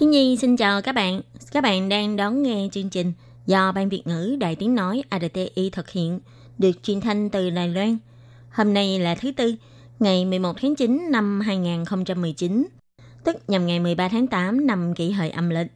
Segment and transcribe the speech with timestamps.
[0.00, 1.20] Khi Nhi xin chào các bạn.
[1.52, 3.12] Các bạn đang đón nghe chương trình
[3.46, 6.20] do Ban Việt ngữ Đài Tiếng Nói ADTI thực hiện,
[6.58, 7.98] được truyền thanh từ Đài Loan.
[8.50, 9.54] Hôm nay là thứ Tư,
[9.98, 12.66] ngày 11 tháng 9 năm 2019,
[13.24, 15.66] tức nhằm ngày 13 tháng 8 năm kỷ hợi âm lịch.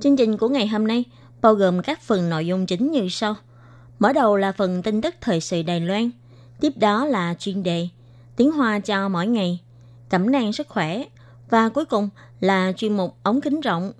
[0.00, 1.04] Chương trình của ngày hôm nay
[1.40, 3.34] bao gồm các phần nội dung chính như sau.
[3.98, 6.10] Mở đầu là phần tin tức thời sự Đài Loan,
[6.60, 7.88] tiếp đó là chuyên đề
[8.36, 9.58] tiếng Hoa cho mỗi ngày,
[10.08, 11.04] cẩm nang sức khỏe
[11.50, 12.08] và cuối cùng
[12.40, 13.92] là chuyên mục ống kính rộng.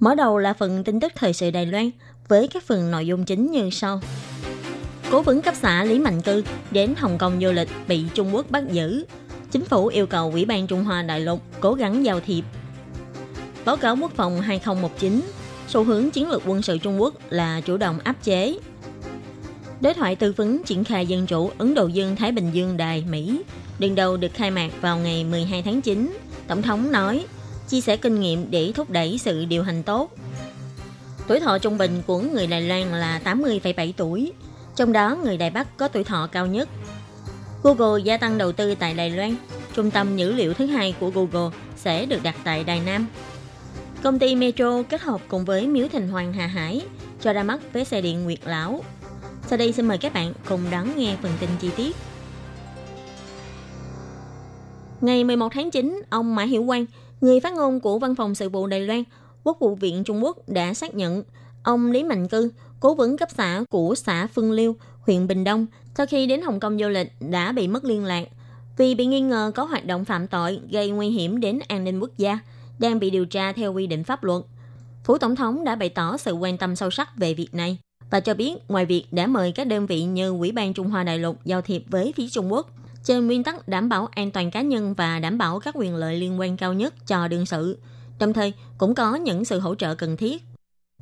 [0.00, 1.90] Mở đầu là phần tin tức thời sự Đài Loan
[2.28, 4.00] với các phần nội dung chính như sau.
[5.10, 8.50] Cố vấn cấp xã Lý Mạnh Cư đến Hồng Kông du lịch bị Trung Quốc
[8.50, 9.04] bắt giữ.
[9.50, 12.44] Chính phủ yêu cầu Ủy ban Trung Hoa Đại lục cố gắng giao thiệp.
[13.64, 15.20] Báo cáo quốc phòng 2019,
[15.68, 18.58] xu hướng chiến lược quân sự Trung Quốc là chủ động áp chế.
[19.80, 23.04] Đối thoại tư vấn triển khai dân chủ Ấn Độ Dương Thái Bình Dương Đài
[23.10, 23.42] Mỹ
[23.78, 26.16] đường đầu được khai mạc vào ngày 12 tháng 9.
[26.48, 27.26] Tổng thống nói,
[27.68, 30.10] chia sẻ kinh nghiệm để thúc đẩy sự điều hành tốt.
[31.26, 34.32] Tuổi thọ trung bình của người Đài Loan là 80,7 tuổi,
[34.76, 36.68] trong đó người Đài Bắc có tuổi thọ cao nhất.
[37.62, 39.36] Google gia tăng đầu tư tại Đài Loan,
[39.74, 43.06] trung tâm dữ liệu thứ hai của Google sẽ được đặt tại Đài Nam.
[44.02, 46.82] Công ty Metro kết hợp cùng với Miếu Thành Hoàng Hà Hải
[47.20, 48.84] cho ra mắt vé xe điện Nguyệt Lão.
[49.46, 51.96] Sau đây xin mời các bạn cùng đón nghe phần tin chi tiết.
[55.00, 56.86] Ngày 11 tháng 9, ông Mã Hiểu Quang,
[57.20, 59.02] người phát ngôn của Văn phòng Sự vụ Đài Loan,
[59.44, 61.22] Quốc vụ viện Trung Quốc đã xác nhận
[61.62, 65.66] ông Lý Mạnh Cư, cố vấn cấp xã của xã Phương Liêu, huyện Bình Đông,
[65.96, 68.28] sau khi đến Hồng Kông du lịch đã bị mất liên lạc
[68.76, 72.00] vì bị nghi ngờ có hoạt động phạm tội gây nguy hiểm đến an ninh
[72.00, 72.38] quốc gia,
[72.78, 74.42] đang bị điều tra theo quy định pháp luật.
[75.04, 77.78] Phủ Tổng thống đã bày tỏ sự quan tâm sâu sắc về việc này
[78.10, 81.04] và cho biết ngoài việc đã mời các đơn vị như Ủy ban Trung Hoa
[81.04, 82.70] Đại lục giao thiệp với phía Trung Quốc,
[83.06, 86.16] trên nguyên tắc đảm bảo an toàn cá nhân và đảm bảo các quyền lợi
[86.18, 87.78] liên quan cao nhất cho đương sự,
[88.18, 90.42] đồng thời cũng có những sự hỗ trợ cần thiết.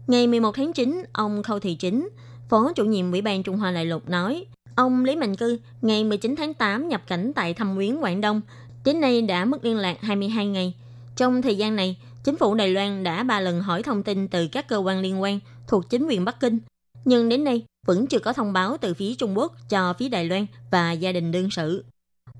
[0.07, 2.09] Ngày 11 tháng 9, ông Khâu Thị Chính,
[2.49, 4.45] Phó chủ nhiệm Ủy ban Trung Hoa Đại lục nói,
[4.77, 8.41] ông Lý Mạnh Cư ngày 19 tháng 8 nhập cảnh tại Thâm Quyến, Quảng Đông,
[8.85, 10.75] đến nay đã mất liên lạc 22 ngày.
[11.17, 14.49] Trong thời gian này, chính phủ Đài Loan đã ba lần hỏi thông tin từ
[14.53, 16.59] các cơ quan liên quan thuộc chính quyền Bắc Kinh,
[17.05, 20.25] nhưng đến nay vẫn chưa có thông báo từ phía Trung Quốc cho phía Đài
[20.25, 21.85] Loan và gia đình đương sự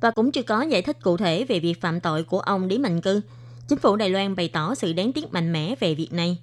[0.05, 2.79] và cũng chưa có giải thích cụ thể về việc phạm tội của ông Lý
[2.79, 3.21] Mạnh Cư.
[3.69, 6.39] Chính phủ Đài Loan bày tỏ sự đáng tiếc mạnh mẽ về việc này.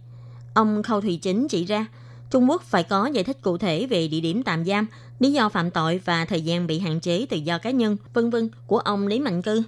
[0.54, 1.86] Ông Khâu Thủy Chính chỉ ra,
[2.32, 4.88] Trung Quốc phải có giải thích cụ thể về địa điểm tạm giam,
[5.20, 8.30] lý do phạm tội và thời gian bị hạn chế tự do cá nhân, vân
[8.30, 9.64] vân của ông Lý Mạnh Cư.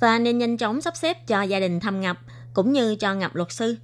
[0.00, 2.18] Và nên nhanh chóng sắp xếp cho gia đình thăm ngập,
[2.54, 3.76] cũng như cho ngập luật sư.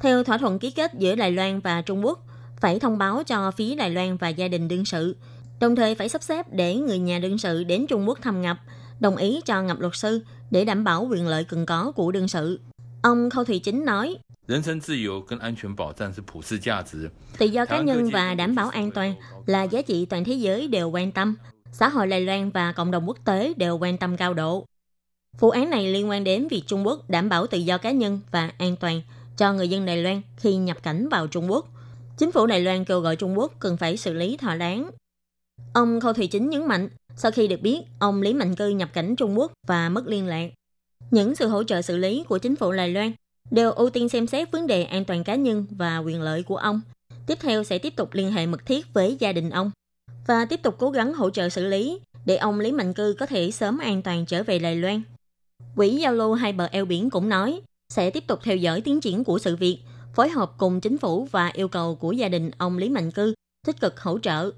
[0.00, 2.26] Theo thỏa thuận ký kết giữa Đài Loan và Trung Quốc,
[2.60, 5.16] phải thông báo cho phía Đài Loan và gia đình đương sự,
[5.60, 8.56] đồng thời phải sắp xếp để người nhà đương sự đến Trung Quốc thăm ngập,
[9.00, 10.20] đồng ý cho ngập luật sư
[10.50, 12.60] để đảm bảo quyền lợi cần có của đương sự.
[13.02, 14.16] Ông Khâu Thị Chính nói,
[17.38, 19.14] Tự do cá nhân và đảm bảo an toàn
[19.46, 21.36] là giá trị toàn thế giới đều quan tâm.
[21.72, 24.64] Xã hội Đài Loan và cộng đồng quốc tế đều quan tâm cao độ.
[25.40, 28.20] Vụ án này liên quan đến việc Trung Quốc đảm bảo tự do cá nhân
[28.30, 29.02] và an toàn
[29.36, 31.66] cho người dân Đài Loan khi nhập cảnh vào Trung Quốc.
[32.18, 34.90] Chính phủ Đài Loan kêu gọi Trung Quốc cần phải xử lý thỏa đáng.
[35.74, 38.88] Ông Khâu Thị Chính nhấn mạnh, sau khi được biết ông Lý Mạnh Cư nhập
[38.92, 40.50] cảnh Trung Quốc và mất liên lạc,
[41.10, 43.12] những sự hỗ trợ xử lý của chính phủ Đài Loan
[43.50, 46.56] đều ưu tiên xem xét vấn đề an toàn cá nhân và quyền lợi của
[46.56, 46.80] ông.
[47.26, 49.70] Tiếp theo sẽ tiếp tục liên hệ mật thiết với gia đình ông
[50.26, 53.26] và tiếp tục cố gắng hỗ trợ xử lý để ông Lý Mạnh Cư có
[53.26, 55.02] thể sớm an toàn trở về Đài Loan.
[55.76, 59.00] Quỹ giao lưu hai bờ eo biển cũng nói sẽ tiếp tục theo dõi tiến
[59.00, 59.78] triển của sự việc,
[60.14, 63.34] phối hợp cùng chính phủ và yêu cầu của gia đình ông Lý Mạnh Cư
[63.66, 64.50] tích cực hỗ trợ.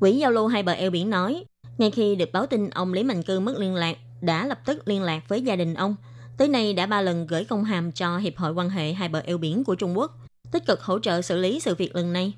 [0.00, 1.44] Quỹ giao lưu hai bờ eo biển nói,
[1.78, 4.88] ngay khi được báo tin ông Lý Mạnh Cư mất liên lạc, đã lập tức
[4.88, 5.96] liên lạc với gia đình ông.
[6.38, 9.20] Tới nay đã ba lần gửi công hàm cho Hiệp hội quan hệ hai bờ
[9.20, 10.12] eo biển của Trung Quốc,
[10.52, 12.32] tích cực hỗ trợ xử lý sự việc lần này.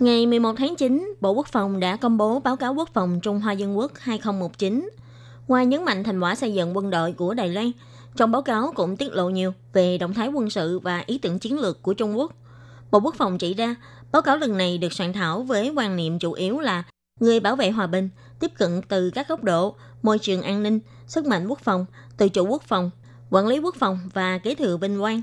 [0.00, 3.40] Ngày 11 tháng 9, Bộ Quốc phòng đã công bố báo cáo quốc phòng Trung
[3.40, 4.90] Hoa Dân Quốc 2019.
[5.48, 7.72] Ngoài nhấn mạnh thành quả xây dựng quân đội của Đài Loan,
[8.16, 11.38] trong báo cáo cũng tiết lộ nhiều về động thái quân sự và ý tưởng
[11.38, 12.32] chiến lược của Trung Quốc.
[12.90, 13.74] Bộ Quốc phòng chỉ ra,
[14.12, 16.82] báo cáo lần này được soạn thảo với quan niệm chủ yếu là
[17.20, 18.08] người bảo vệ hòa bình,
[18.40, 21.86] tiếp cận từ các góc độ môi trường an ninh, sức mạnh quốc phòng,
[22.16, 22.90] tự chủ quốc phòng,
[23.30, 25.22] quản lý quốc phòng và kế thừa vinh quang.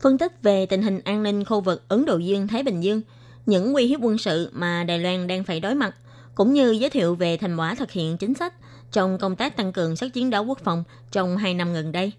[0.00, 3.00] Phân tích về tình hình an ninh khu vực Ấn Độ Dương-Thái Bình Dương,
[3.46, 5.94] những nguy hiếp quân sự mà Đài Loan đang phải đối mặt,
[6.34, 8.54] cũng như giới thiệu về thành quả thực hiện chính sách
[8.92, 12.12] trong công tác tăng cường sức chiến đấu quốc phòng trong hai năm gần đây,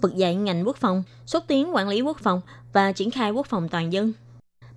[0.00, 2.40] vực dậy ngành quốc phòng, xúc tiến quản lý quốc phòng
[2.72, 4.12] và triển khai quốc phòng toàn dân.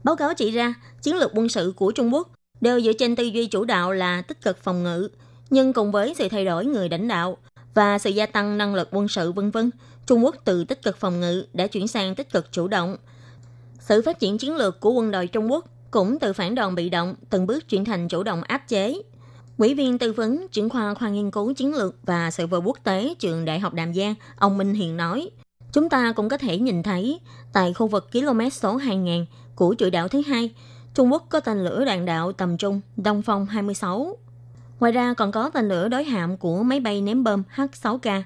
[0.05, 2.29] Báo cáo chỉ ra, chiến lược quân sự của Trung Quốc
[2.61, 5.09] đều dựa trên tư duy chủ đạo là tích cực phòng ngự,
[5.49, 7.37] nhưng cùng với sự thay đổi người lãnh đạo
[7.73, 9.71] và sự gia tăng năng lực quân sự vân vân,
[10.05, 12.97] Trung Quốc từ tích cực phòng ngự đã chuyển sang tích cực chủ động.
[13.79, 16.89] Sự phát triển chiến lược của quân đội Trung Quốc cũng từ phản đòn bị
[16.89, 19.01] động từng bước chuyển thành chủ động áp chế.
[19.57, 22.77] Ủy viên tư vấn trưởng khoa khoa nghiên cứu chiến lược và sự vụ quốc
[22.83, 25.29] tế trường Đại học Đàm Giang, ông Minh Hiền nói,
[25.71, 27.19] chúng ta cũng có thể nhìn thấy
[27.53, 29.25] tại khu vực km số 2000
[29.55, 30.51] của chuỗi đảo thứ hai,
[30.93, 34.17] Trung Quốc có tên lửa đạn đạo tầm trung Đông Phong 26.
[34.79, 38.21] Ngoài ra còn có tên lửa đối hạm của máy bay ném bom H-6K.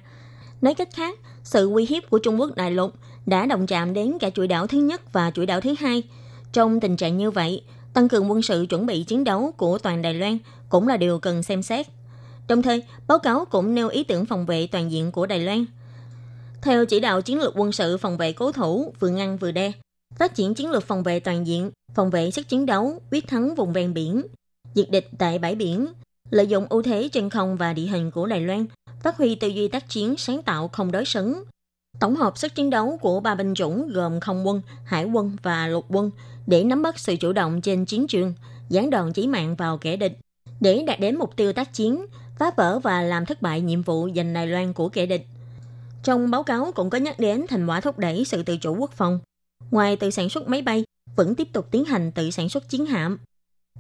[0.62, 2.94] Nói cách khác, sự uy hiếp của Trung Quốc đại lục
[3.26, 6.04] đã động chạm đến cả chuỗi đảo thứ nhất và chuỗi đảo thứ hai.
[6.54, 7.62] Trong tình trạng như vậy,
[7.94, 10.38] tăng cường quân sự chuẩn bị chiến đấu của toàn Đài Loan
[10.70, 11.88] cũng là điều cần xem xét.
[12.48, 15.66] Đồng thời, báo cáo cũng nêu ý tưởng phòng vệ toàn diện của Đài Loan.
[16.62, 19.72] Theo chỉ đạo chiến lược quân sự phòng vệ cố thủ, vừa ngăn vừa đe,
[20.16, 23.56] phát triển chiến lược phòng vệ toàn diện, phòng vệ sức chiến đấu, quyết thắng
[23.56, 24.22] vùng ven biển,
[24.76, 25.88] diệt địch tại bãi biển,
[26.30, 28.66] lợi dụng ưu thế trên không và địa hình của Đài Loan,
[29.04, 31.44] phát huy tư duy tác chiến sáng tạo không đối xứng.
[32.00, 35.68] Tổng hợp sức chiến đấu của ba binh chủng gồm không quân, hải quân và
[35.68, 36.12] lục quân
[36.48, 38.34] để nắm bắt sự chủ động trên chiến trường,
[38.70, 40.18] gián đòn chí mạng vào kẻ địch,
[40.60, 42.06] để đạt đến mục tiêu tác chiến,
[42.40, 45.26] phá vỡ và làm thất bại nhiệm vụ giành Đài Loan của kẻ địch.
[46.04, 48.92] Trong báo cáo cũng có nhắc đến thành quả thúc đẩy sự tự chủ quốc
[48.92, 49.20] phòng.
[49.72, 50.84] Ngoài tự sản xuất máy bay,
[51.16, 53.18] vẫn tiếp tục tiến hành tự sản xuất chiến hạm.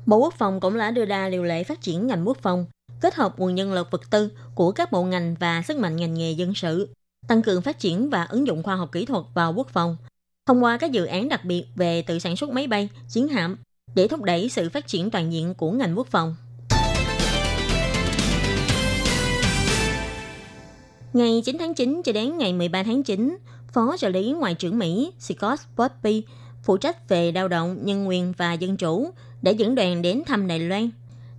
[0.05, 2.65] Bộ Quốc phòng cũng đã đưa ra điều lệ phát triển ngành quốc phòng,
[3.01, 6.13] kết hợp nguồn nhân lực vật tư của các bộ ngành và sức mạnh ngành
[6.13, 6.89] nghề dân sự,
[7.27, 9.97] tăng cường phát triển và ứng dụng khoa học kỹ thuật vào quốc phòng,
[10.45, 13.57] thông qua các dự án đặc biệt về tự sản xuất máy bay, chiến hạm
[13.95, 16.35] để thúc đẩy sự phát triển toàn diện của ngành quốc phòng.
[21.13, 23.37] Ngày 9 tháng 9 cho đến ngày 13 tháng 9,
[23.73, 26.23] Phó trợ lý Ngoại trưởng Mỹ Scott Bobby
[26.63, 29.11] phụ trách về lao động, nhân quyền và dân chủ,
[29.41, 30.89] đã dẫn đoàn đến thăm Đài Loan.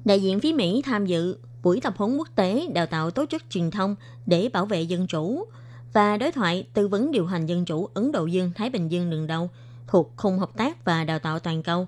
[0.04, 3.42] Đại diện phía Mỹ tham dự buổi tập huấn quốc tế đào tạo tố chất
[3.50, 3.96] truyền thông
[4.26, 5.44] để bảo vệ dân chủ
[5.92, 9.10] và đối thoại tư vấn điều hành dân chủ Ấn Độ Dương Thái Bình Dương
[9.10, 9.50] lần đầu
[9.86, 11.86] thuộc khung hợp tác và đào tạo toàn cầu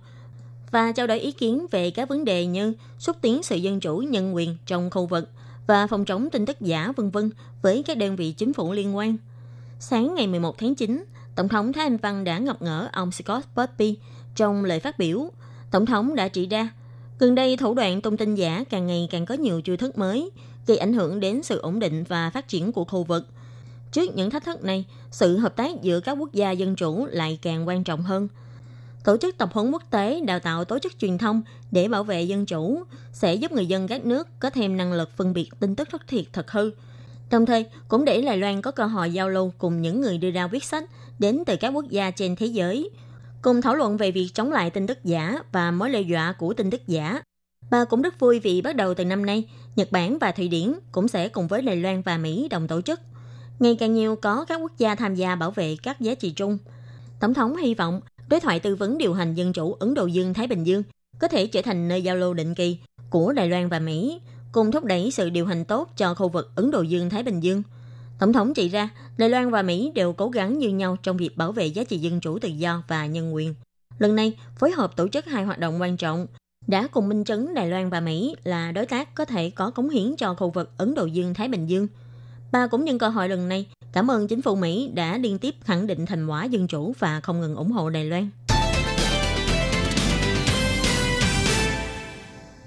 [0.70, 3.98] và trao đổi ý kiến về các vấn đề như xúc tiến sự dân chủ
[3.98, 5.28] nhân quyền trong khu vực
[5.66, 7.30] và phòng chống tin tức giả vân vân
[7.62, 9.16] với các đơn vị chính phủ liên quan.
[9.84, 13.46] Sáng ngày 11 tháng 9, Tổng thống Thái Anh Văn đã ngập ngỡ ông Scott
[13.56, 13.94] Burpee
[14.34, 15.30] trong lời phát biểu.
[15.70, 16.68] Tổng thống đã chỉ ra,
[17.18, 20.30] gần đây thủ đoạn tung tin giả càng ngày càng có nhiều chiêu thức mới,
[20.66, 23.26] gây ảnh hưởng đến sự ổn định và phát triển của khu vực.
[23.92, 27.38] Trước những thách thức này, sự hợp tác giữa các quốc gia dân chủ lại
[27.42, 28.28] càng quan trọng hơn.
[29.04, 32.22] Tổ chức tập huấn quốc tế đào tạo tổ chức truyền thông để bảo vệ
[32.22, 32.82] dân chủ
[33.12, 36.08] sẽ giúp người dân các nước có thêm năng lực phân biệt tin tức thất
[36.08, 36.70] thiệt thật hư.
[37.32, 40.30] Đồng thời, cũng để Đài Loan có cơ hội giao lưu cùng những người đưa
[40.30, 40.84] ra viết sách
[41.18, 42.90] đến từ các quốc gia trên thế giới,
[43.42, 46.54] cùng thảo luận về việc chống lại tin tức giả và mối đe dọa của
[46.54, 47.22] tin tức giả.
[47.70, 49.44] Bà cũng rất vui vì bắt đầu từ năm nay,
[49.76, 52.80] Nhật Bản và Thụy Điển cũng sẽ cùng với Đài Loan và Mỹ đồng tổ
[52.80, 53.00] chức.
[53.58, 56.58] Ngày càng nhiều có các quốc gia tham gia bảo vệ các giá trị chung.
[57.20, 60.46] Tổng thống hy vọng đối thoại tư vấn điều hành dân chủ Ấn Độ Dương-Thái
[60.46, 60.82] Bình Dương
[61.18, 62.78] có thể trở thành nơi giao lưu định kỳ
[63.10, 64.20] của Đài Loan và Mỹ,
[64.52, 67.62] cùng thúc đẩy sự điều hành tốt cho khu vực Ấn Độ Dương-Thái Bình Dương–
[68.22, 71.36] Tổng thống chỉ ra, Đài Loan và Mỹ đều cố gắng như nhau trong việc
[71.36, 73.54] bảo vệ giá trị dân chủ tự do và nhân quyền.
[73.98, 76.26] Lần này, phối hợp tổ chức hai hoạt động quan trọng,
[76.66, 79.88] đã cùng minh chứng Đài Loan và Mỹ là đối tác có thể có cống
[79.88, 81.88] hiến cho khu vực Ấn Độ Dương-Thái Bình Dương.
[82.52, 85.54] Bà cũng nhân cơ hội lần này cảm ơn chính phủ Mỹ đã liên tiếp
[85.64, 88.30] khẳng định thành quả dân chủ và không ngừng ủng hộ Đài Loan.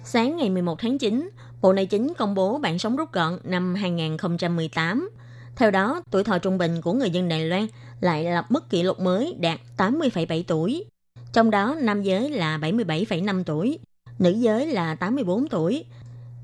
[0.04, 1.30] Sáng ngày 11 tháng 9,
[1.66, 5.10] Bộ Nội chính công bố bản sống rút gọn năm 2018
[5.56, 7.68] theo đó, tuổi thọ trung bình của người dân Đài Loan
[8.02, 10.86] lại lập mức kỷ lục mới đạt 80,7 tuổi.
[11.34, 13.80] Trong đó, nam giới là 77,5 tuổi,
[14.20, 15.86] nữ giới là 84 tuổi,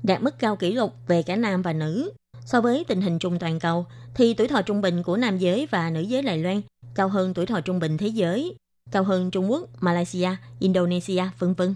[0.02, 2.12] đạt mức cao kỷ lục về cả nam và nữ.
[2.44, 5.68] So với tình hình chung toàn cầu, thì tuổi thọ trung bình của nam giới
[5.70, 6.60] và nữ giới Đài Loan
[6.94, 8.54] cao hơn tuổi thọ trung bình thế giới,
[8.90, 11.74] cao hơn Trung Quốc, Malaysia, Indonesia, vân vân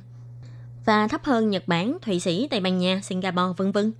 [0.87, 3.93] và thấp hơn Nhật Bản, Thụy Sĩ, Tây Ban Nha, Singapore, vân vân.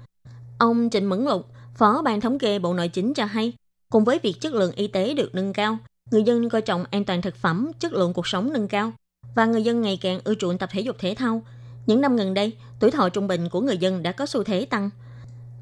[0.59, 3.53] Ông Trịnh Mẫn Lục, Phó ban thống kê Bộ Nội chính cho hay,
[3.91, 5.79] cùng với việc chất lượng y tế được nâng cao,
[6.11, 8.93] người dân coi trọng an toàn thực phẩm, chất lượng cuộc sống nâng cao
[9.35, 11.43] và người dân ngày càng ưa chuộng tập thể dục thể thao.
[11.87, 14.65] Những năm gần đây, tuổi thọ trung bình của người dân đã có xu thế
[14.65, 14.91] tăng.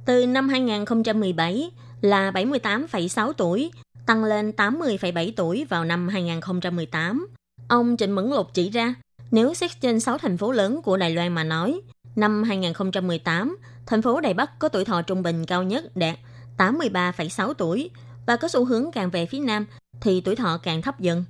[0.07, 3.71] Từ năm 2017 là 78,6 tuổi,
[4.07, 7.26] tăng lên 80,7 tuổi vào năm 2018.
[7.69, 8.95] Ông Trịnh Mẫn Lục chỉ ra,
[9.35, 11.81] nếu xét trên 6 thành phố lớn của Đài Loan mà nói,
[12.17, 16.19] năm 2018, thành phố Đài Bắc có tuổi thọ trung bình cao nhất đạt
[16.59, 17.91] 83,6 tuổi
[18.26, 19.67] và có xu hướng càng về phía Nam
[20.00, 21.25] thì tuổi thọ càng thấp dần.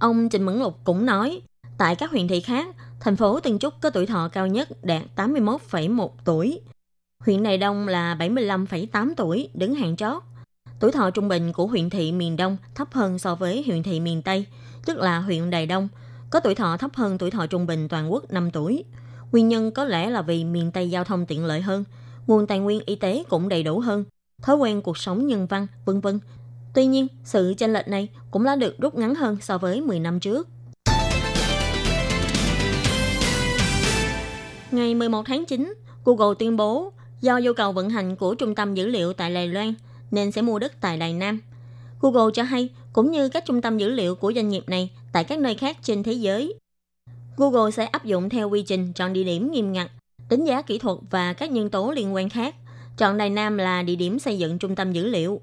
[0.00, 1.40] Ông Trịnh Mẫn Lục cũng nói,
[1.78, 2.66] tại các huyện thị khác,
[3.00, 6.60] thành phố Tân Trúc có tuổi thọ cao nhất đạt 81,1 tuổi.
[7.18, 10.22] Huyện Đài Đông là 75,8 tuổi, đứng hàng chót.
[10.80, 14.00] Tuổi thọ trung bình của huyện thị miền Đông thấp hơn so với huyện thị
[14.00, 14.46] miền Tây,
[14.86, 15.88] tức là huyện Đài Đông,
[16.36, 18.84] có tuổi thọ thấp hơn tuổi thọ trung bình toàn quốc 5 tuổi.
[19.32, 21.84] Nguyên nhân có lẽ là vì miền Tây giao thông tiện lợi hơn,
[22.26, 24.04] nguồn tài nguyên y tế cũng đầy đủ hơn,
[24.42, 26.20] thói quen cuộc sống nhân văn, vân vân.
[26.74, 30.00] Tuy nhiên, sự chênh lệch này cũng đã được rút ngắn hơn so với 10
[30.00, 30.48] năm trước.
[34.70, 35.74] Ngày 11 tháng 9,
[36.04, 39.48] Google tuyên bố do nhu cầu vận hành của trung tâm dữ liệu tại Đài
[39.48, 39.74] Loan
[40.10, 41.40] nên sẽ mua đất tại Đài Nam.
[42.00, 45.24] Google cho hay, cũng như các trung tâm dữ liệu của doanh nghiệp này tại
[45.24, 46.54] các nơi khác trên thế giới,
[47.36, 49.90] Google sẽ áp dụng theo quy trình chọn địa điểm nghiêm ngặt,
[50.30, 52.54] đánh giá kỹ thuật và các nhân tố liên quan khác.
[52.98, 55.40] Chọn Đài Nam là địa điểm xây dựng trung tâm dữ liệu.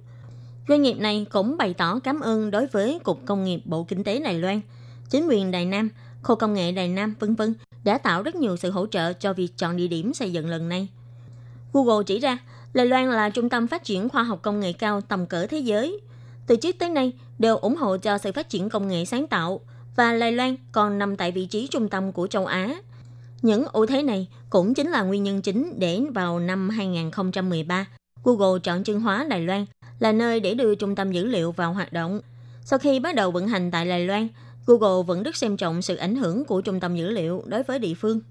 [0.69, 4.03] Doanh nghiệp này cũng bày tỏ cảm ơn đối với Cục Công nghiệp Bộ Kinh
[4.03, 4.61] tế Đài Loan,
[5.09, 5.89] chính quyền Đài Nam,
[6.23, 7.53] khu công nghệ Đài Nam, vân vân
[7.83, 10.69] đã tạo rất nhiều sự hỗ trợ cho việc chọn địa điểm xây dựng lần
[10.69, 10.87] này.
[11.73, 12.37] Google chỉ ra,
[12.73, 15.59] Đài Loan là trung tâm phát triển khoa học công nghệ cao tầm cỡ thế
[15.59, 15.99] giới.
[16.47, 19.61] Từ trước tới nay, đều ủng hộ cho sự phát triển công nghệ sáng tạo,
[19.95, 22.75] và Lai Loan còn nằm tại vị trí trung tâm của châu Á.
[23.41, 27.85] Những ưu thế này cũng chính là nguyên nhân chính để vào năm 2013,
[28.23, 29.65] Google chọn chân hóa Đài Loan
[29.99, 32.21] là nơi để đưa trung tâm dữ liệu vào hoạt động.
[32.65, 34.27] Sau khi bắt đầu vận hành tại Đài Loan,
[34.65, 37.79] Google vẫn rất xem trọng sự ảnh hưởng của trung tâm dữ liệu đối với
[37.79, 38.21] địa phương.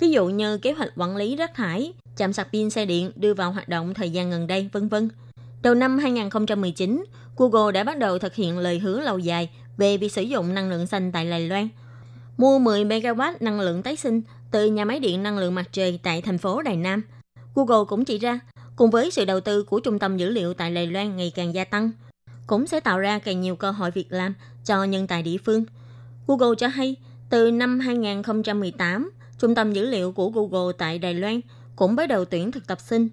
[0.00, 3.34] Ví dụ như kế hoạch quản lý rác thải, chạm sạc pin xe điện đưa
[3.34, 5.08] vào hoạt động thời gian gần đây, vân vân.
[5.62, 7.04] Đầu năm 2019,
[7.40, 10.70] Google đã bắt đầu thực hiện lời hứa lâu dài về việc sử dụng năng
[10.70, 11.68] lượng xanh tại Đài Loan.
[12.36, 16.00] Mua 10 MW năng lượng tái sinh từ nhà máy điện năng lượng mặt trời
[16.02, 17.02] tại thành phố Đài Nam.
[17.54, 18.40] Google cũng chỉ ra,
[18.76, 21.54] cùng với sự đầu tư của trung tâm dữ liệu tại Đài Loan ngày càng
[21.54, 21.90] gia tăng,
[22.46, 25.64] cũng sẽ tạo ra càng nhiều cơ hội việc làm cho nhân tài địa phương.
[26.26, 26.96] Google cho hay,
[27.30, 31.40] từ năm 2018, trung tâm dữ liệu của Google tại Đài Loan
[31.76, 33.08] cũng bắt đầu tuyển thực tập sinh.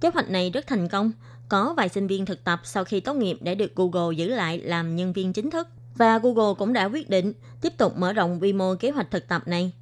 [0.00, 1.12] Kế hoạch này rất thành công,
[1.52, 4.58] có vài sinh viên thực tập sau khi tốt nghiệp để được Google giữ lại
[4.58, 8.42] làm nhân viên chính thức và Google cũng đã quyết định tiếp tục mở rộng
[8.42, 9.72] quy mô kế hoạch thực tập này.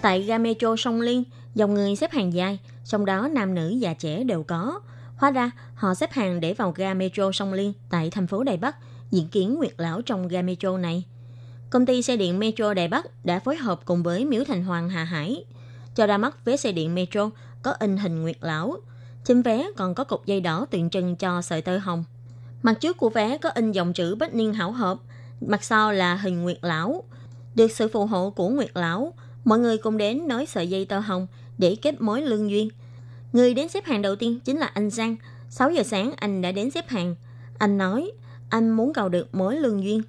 [0.00, 3.94] Tại ga metro Sông Liên, dòng người xếp hàng dài, trong đó nam nữ già
[3.94, 4.80] trẻ đều có.
[5.16, 8.56] Hóa ra, họ xếp hàng để vào ga metro Sông Liên tại thành phố Đài
[8.56, 8.76] Bắc,
[9.10, 11.04] diễn kiến Nguyệt Lão trong ga metro này.
[11.70, 14.88] Công ty xe điện Metro Đài Bắc đã phối hợp cùng với Miếu Thành Hoàng
[14.88, 15.44] Hà Hải
[15.94, 17.30] cho ra mắt vé xe điện Metro
[17.62, 18.76] có in hình Nguyệt Lão–
[19.24, 22.04] trên vé còn có cục dây đỏ tượng trưng cho sợi tơ hồng.
[22.62, 24.98] Mặt trước của vé có in dòng chữ bách niên hảo hợp,
[25.40, 27.04] mặt sau là hình Nguyệt Lão.
[27.54, 29.14] Được sự phù hộ của Nguyệt Lão,
[29.44, 31.26] mọi người cùng đến nói sợi dây tơ hồng
[31.58, 32.68] để kết mối lương duyên.
[33.32, 35.16] Người đến xếp hàng đầu tiên chính là anh Giang.
[35.50, 37.16] 6 giờ sáng anh đã đến xếp hàng.
[37.58, 38.12] Anh nói,
[38.50, 40.02] anh muốn cầu được mối lương duyên.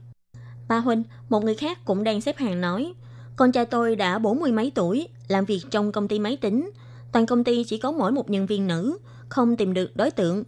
[0.68, 2.94] Ba Huynh, một người khác cũng đang xếp hàng nói,
[3.36, 6.72] con trai tôi đã bốn mươi mấy tuổi, làm việc trong công ty máy tính,
[7.14, 8.98] Toàn công ty chỉ có mỗi một nhân viên nữ,
[9.30, 10.44] không tìm được đối tượng.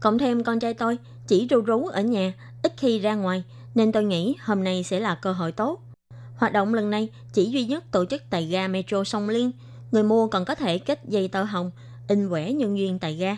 [0.00, 3.92] Cộng thêm con trai tôi chỉ ru rú ở nhà, ít khi ra ngoài, nên
[3.92, 5.80] tôi nghĩ hôm nay sẽ là cơ hội tốt.
[6.36, 9.50] Hoạt động lần này chỉ duy nhất tổ chức tại ga Metro Sông Liên.
[9.92, 11.70] Người mua còn có thể kết dây tơ hồng,
[12.08, 13.36] in vẽ nhân duyên tại ga.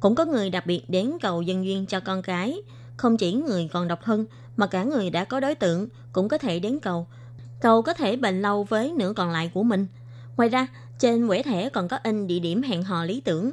[0.00, 2.56] Cũng có người đặc biệt đến cầu dân duyên cho con cái.
[2.96, 6.38] Không chỉ người còn độc thân, mà cả người đã có đối tượng cũng có
[6.38, 7.06] thể đến cầu.
[7.60, 9.86] Cầu có thể bền lâu với nửa còn lại của mình.
[10.36, 10.66] Ngoài ra,
[11.04, 13.50] trên quẻ thẻ còn có in địa điểm hẹn hò lý tưởng.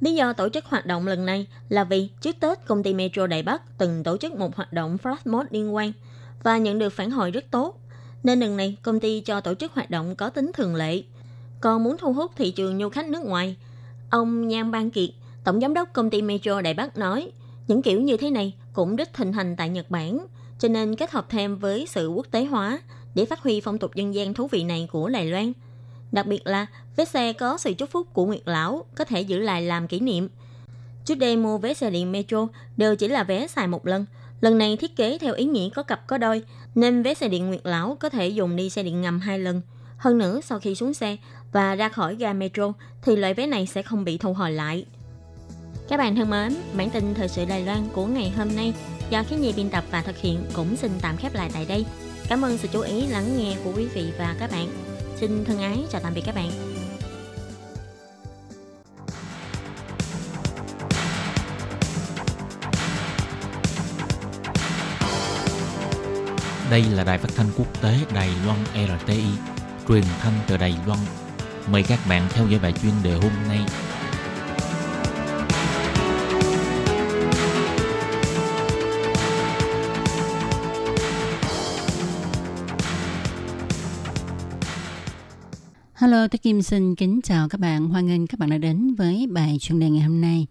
[0.00, 3.26] Lý do tổ chức hoạt động lần này là vì trước Tết công ty Metro
[3.26, 5.92] Đài Bắc từng tổ chức một hoạt động flash mob liên quan
[6.42, 7.80] và nhận được phản hồi rất tốt.
[8.22, 11.02] Nên lần này công ty cho tổ chức hoạt động có tính thường lệ.
[11.60, 13.56] Còn muốn thu hút thị trường du khách nước ngoài,
[14.10, 15.10] ông Nhan Ban Kiệt,
[15.44, 17.32] tổng giám đốc công ty Metro Đài Bắc nói,
[17.68, 20.26] những kiểu như thế này cũng rất thịnh hành tại Nhật Bản,
[20.58, 22.80] cho nên kết hợp thêm với sự quốc tế hóa
[23.14, 25.52] để phát huy phong tục dân gian thú vị này của Đài Loan–
[26.12, 29.38] Đặc biệt là vé xe có sự chúc phúc của Nguyệt Lão có thể giữ
[29.38, 30.28] lại làm kỷ niệm.
[31.04, 34.06] Trước đây mua vé xe điện Metro đều chỉ là vé xài một lần.
[34.40, 36.42] Lần này thiết kế theo ý nghĩa có cặp có đôi,
[36.74, 39.62] nên vé xe điện Nguyệt Lão có thể dùng đi xe điện ngầm hai lần.
[39.96, 41.16] Hơn nữa, sau khi xuống xe
[41.52, 44.84] và ra khỏi ga Metro thì loại vé này sẽ không bị thu hồi lại.
[45.88, 48.74] Các bạn thân mến, bản tin thời sự Đài Loan của ngày hôm nay
[49.10, 51.84] do khí nhi biên tập và thực hiện cũng xin tạm khép lại tại đây.
[52.28, 54.89] Cảm ơn sự chú ý lắng nghe của quý vị và các bạn.
[55.20, 56.50] Xin thân ái chào tạm biệt các bạn.
[66.70, 69.24] Đây là đài phát thanh quốc tế Đài Loan RTI,
[69.88, 70.98] truyền thanh từ Đài Loan.
[71.66, 73.60] Mời các bạn theo dõi bài chuyên đề hôm nay.
[86.10, 87.88] Hello, tôi Kim xin kính chào các bạn.
[87.88, 90.46] Hoan nghênh các bạn đã đến với bài chuyên đề ngày hôm nay.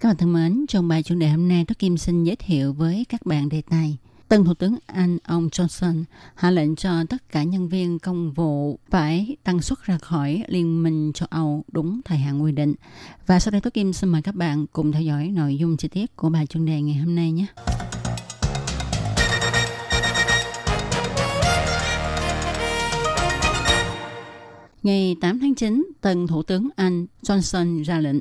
[0.00, 2.72] Các bạn thân mến, trong bài chuyên đề hôm nay, tôi Kim xin giới thiệu
[2.72, 3.96] với các bạn đề tài
[4.28, 8.78] Tân Thủ tướng Anh ông Johnson hạ lệnh cho tất cả nhân viên công vụ
[8.90, 12.74] phải tăng suất ra khỏi Liên minh châu Âu đúng thời hạn quy định.
[13.26, 15.88] Và sau đây tôi Kim xin mời các bạn cùng theo dõi nội dung chi
[15.88, 17.46] tiết của bài chuyên đề ngày hôm nay nhé.
[24.88, 28.16] Ngày 8 tháng 9, tân Thủ tướng Anh Johnson ra lệnh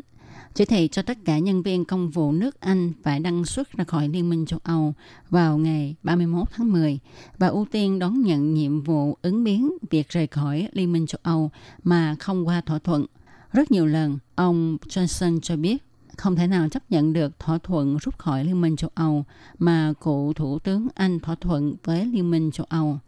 [0.53, 3.83] chỉ thị cho tất cả nhân viên công vụ nước Anh phải đăng xuất ra
[3.83, 4.93] khỏi Liên minh châu Âu
[5.29, 7.00] vào ngày 31 tháng 10
[7.38, 11.19] và ưu tiên đón nhận nhiệm vụ ứng biến việc rời khỏi Liên minh châu
[11.24, 11.51] Âu
[11.83, 13.05] mà không qua thỏa thuận.
[13.53, 15.83] Rất nhiều lần, ông Johnson cho biết
[16.17, 19.25] không thể nào chấp nhận được thỏa thuận rút khỏi Liên minh châu Âu
[19.59, 23.00] mà cựu Thủ tướng Anh thỏa thuận với Liên minh châu Âu.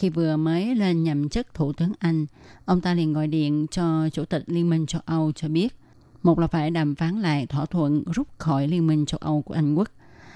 [0.00, 2.26] Khi vừa mới lên nhậm chức Thủ tướng Anh,
[2.64, 5.74] ông ta liền gọi điện cho Chủ tịch Liên minh châu Âu cho biết
[6.22, 9.54] một là phải đàm phán lại thỏa thuận rút khỏi Liên minh châu Âu của
[9.54, 9.88] Anh quốc,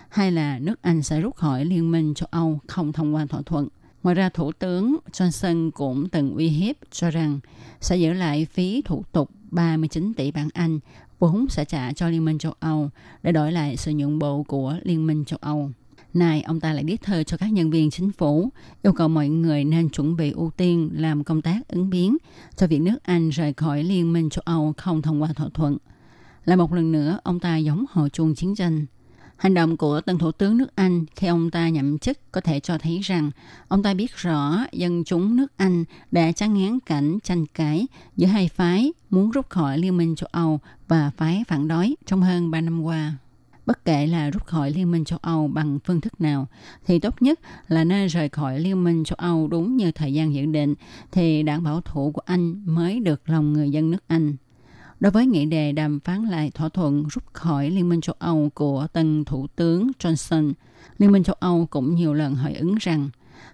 [0.08, 3.42] hai là nước Anh sẽ rút khỏi Liên minh châu Âu không thông qua thỏa
[3.42, 3.68] thuận.
[4.02, 7.40] Ngoài ra, Thủ tướng Johnson cũng từng uy hiếp cho rằng
[7.80, 10.78] sẽ giữ lại phí thủ tục 39 tỷ bảng Anh
[11.18, 12.90] vốn sẽ trả cho Liên minh châu Âu
[13.22, 15.70] để đổi lại sự nhượng bộ của Liên minh châu Âu
[16.16, 18.48] nay ông ta lại viết thơ cho các nhân viên chính phủ,
[18.82, 22.16] yêu cầu mọi người nên chuẩn bị ưu tiên làm công tác ứng biến
[22.56, 25.76] cho việc nước Anh rời khỏi Liên minh châu Âu không thông qua thỏa thuận.
[26.44, 28.86] Lại một lần nữa, ông ta giống hồi chuông chiến tranh.
[29.36, 32.60] Hành động của tân thủ tướng nước Anh khi ông ta nhậm chức có thể
[32.60, 33.30] cho thấy rằng
[33.68, 38.26] ông ta biết rõ dân chúng nước Anh đã chán ngán cảnh tranh cãi giữa
[38.26, 42.50] hai phái muốn rút khỏi Liên minh châu Âu và phái phản đối trong hơn
[42.50, 43.12] 3 năm qua
[43.66, 46.46] bất kể là rút khỏi Liên minh châu Âu bằng phương thức nào,
[46.86, 50.34] thì tốt nhất là nên rời khỏi Liên minh châu Âu đúng như thời gian
[50.34, 50.74] dự định,
[51.12, 54.36] thì đảng bảo thủ của Anh mới được lòng người dân nước Anh.
[55.00, 58.50] Đối với nghị đề đàm phán lại thỏa thuận rút khỏi Liên minh châu Âu
[58.54, 60.52] của tân Thủ tướng Johnson,
[60.98, 63.08] Liên minh châu Âu cũng nhiều lần hỏi ứng rằng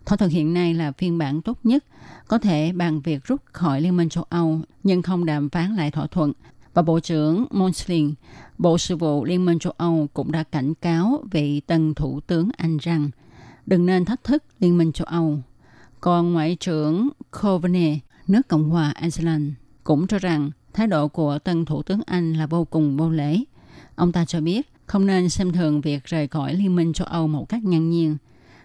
[0.06, 1.84] thỏa thuận hiện nay là phiên bản tốt nhất,
[2.28, 5.90] có thể bàn việc rút khỏi Liên minh châu Âu nhưng không đàm phán lại
[5.90, 6.32] thỏa thuận
[6.74, 8.14] và Bộ trưởng Monslin,
[8.58, 12.48] Bộ Sự vụ Liên minh châu Âu cũng đã cảnh cáo vị tân Thủ tướng
[12.56, 13.10] Anh rằng
[13.66, 15.38] đừng nên thách thức Liên minh châu Âu.
[16.00, 17.08] Còn Ngoại trưởng
[17.42, 19.52] Coveney, nước Cộng hòa Iceland,
[19.84, 23.40] cũng cho rằng thái độ của tân Thủ tướng Anh là vô cùng vô lễ.
[23.94, 27.28] Ông ta cho biết không nên xem thường việc rời khỏi Liên minh châu Âu
[27.28, 28.16] một cách ngang nhiên.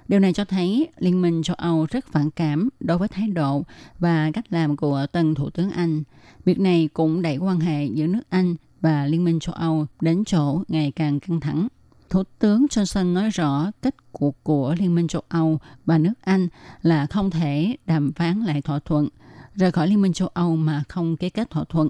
[0.08, 3.63] Điều này cho thấy Liên minh châu Âu rất phản cảm đối với thái độ
[4.00, 6.04] và cách làm của tân Thủ tướng Anh–
[6.46, 10.24] Việc này cũng đẩy quan hệ giữa nước Anh và Liên minh châu Âu đến
[10.26, 11.68] chỗ ngày càng căng thẳng.
[12.10, 16.48] Thủ tướng Johnson nói rõ kết cuộc của Liên minh châu Âu và nước Anh
[16.82, 19.08] là không thể đàm phán lại thỏa thuận,
[19.56, 21.89] rời khỏi Liên minh châu Âu mà không ký kết thỏa thuận.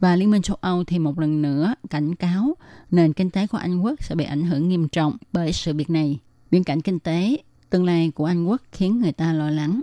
[0.00, 2.56] Và Liên minh châu Âu thì một lần nữa cảnh cáo
[2.90, 5.90] nền kinh tế của Anh quốc sẽ bị ảnh hưởng nghiêm trọng bởi sự việc
[5.90, 6.18] này.
[6.50, 7.36] Viễn cảnh kinh tế,
[7.70, 9.80] tương lai của Anh quốc khiến người ta lo lắng.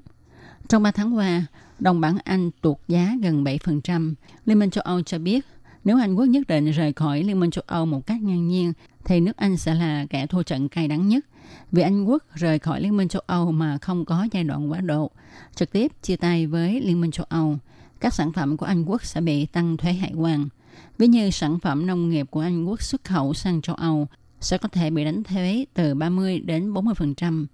[0.68, 1.46] Trong 3 tháng qua,
[1.80, 4.14] đồng bảng Anh tuột giá gần 7%.
[4.46, 5.46] Liên minh châu Âu cho biết
[5.84, 8.74] nếu Anh quốc nhất định rời khỏi Liên minh châu Âu một cách ngang nhiên,
[9.06, 11.26] thì nước Anh sẽ là kẻ thua trận cay đắng nhất.
[11.72, 14.82] Vì Anh quốc rời khỏi Liên minh châu Âu mà không có giai đoạn quá
[14.82, 15.12] độ,
[15.56, 17.58] trực tiếp chia tay với Liên minh châu Âu,
[18.00, 20.48] các sản phẩm của Anh quốc sẽ bị tăng thuế hải quan.
[20.98, 24.08] Ví như sản phẩm nông nghiệp của Anh quốc xuất khẩu sang châu Âu
[24.40, 27.46] sẽ có thể bị đánh thuế từ 30 đến 40%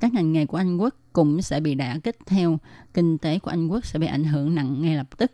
[0.00, 2.58] các ngành nghề của Anh quốc cũng sẽ bị đả kích theo,
[2.94, 5.32] kinh tế của Anh quốc sẽ bị ảnh hưởng nặng ngay lập tức.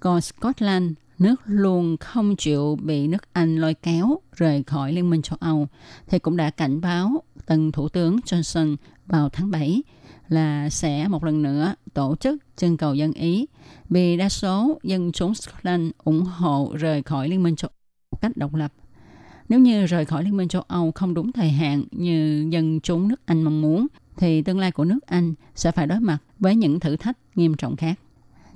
[0.00, 5.22] Còn Scotland, nước luôn không chịu bị nước Anh lôi kéo rời khỏi Liên minh
[5.22, 5.68] châu Âu,
[6.06, 9.82] thì cũng đã cảnh báo tân Thủ tướng Johnson vào tháng 7
[10.28, 13.46] là sẽ một lần nữa tổ chức trưng cầu dân Ý
[13.90, 17.74] vì đa số dân chúng Scotland ủng hộ rời khỏi Liên minh châu Âu
[18.10, 18.72] một cách độc lập.
[19.48, 23.08] Nếu như rời khỏi Liên minh châu Âu không đúng thời hạn như dân chúng
[23.08, 26.56] nước Anh mong muốn, thì tương lai của nước Anh sẽ phải đối mặt với
[26.56, 28.00] những thử thách nghiêm trọng khác.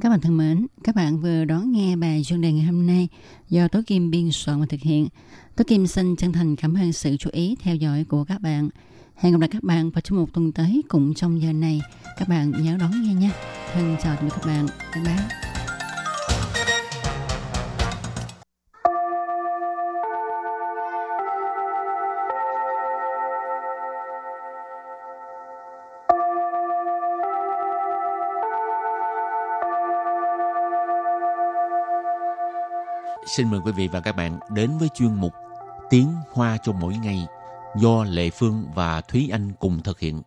[0.01, 3.09] Các bạn thân mến, các bạn vừa đón nghe bài chuyên đề ngày hôm nay
[3.49, 5.09] do Tố Kim biên soạn và thực hiện.
[5.57, 8.69] Tố Kim xin chân thành cảm ơn sự chú ý theo dõi của các bạn.
[9.17, 11.81] Hẹn gặp lại các bạn vào trong một tuần tới cũng trong giờ này.
[12.19, 13.31] Các bạn nhớ đón nghe nha.
[13.73, 14.67] Thân chào tạm biệt các bạn.
[14.95, 15.48] Bye bye.
[33.37, 35.33] Xin mời quý vị và các bạn đến với chuyên mục
[35.91, 37.27] Tiếng Hoa cho mỗi ngày
[37.77, 40.23] do Lệ Phương và Thúy Anh cùng thực hiện.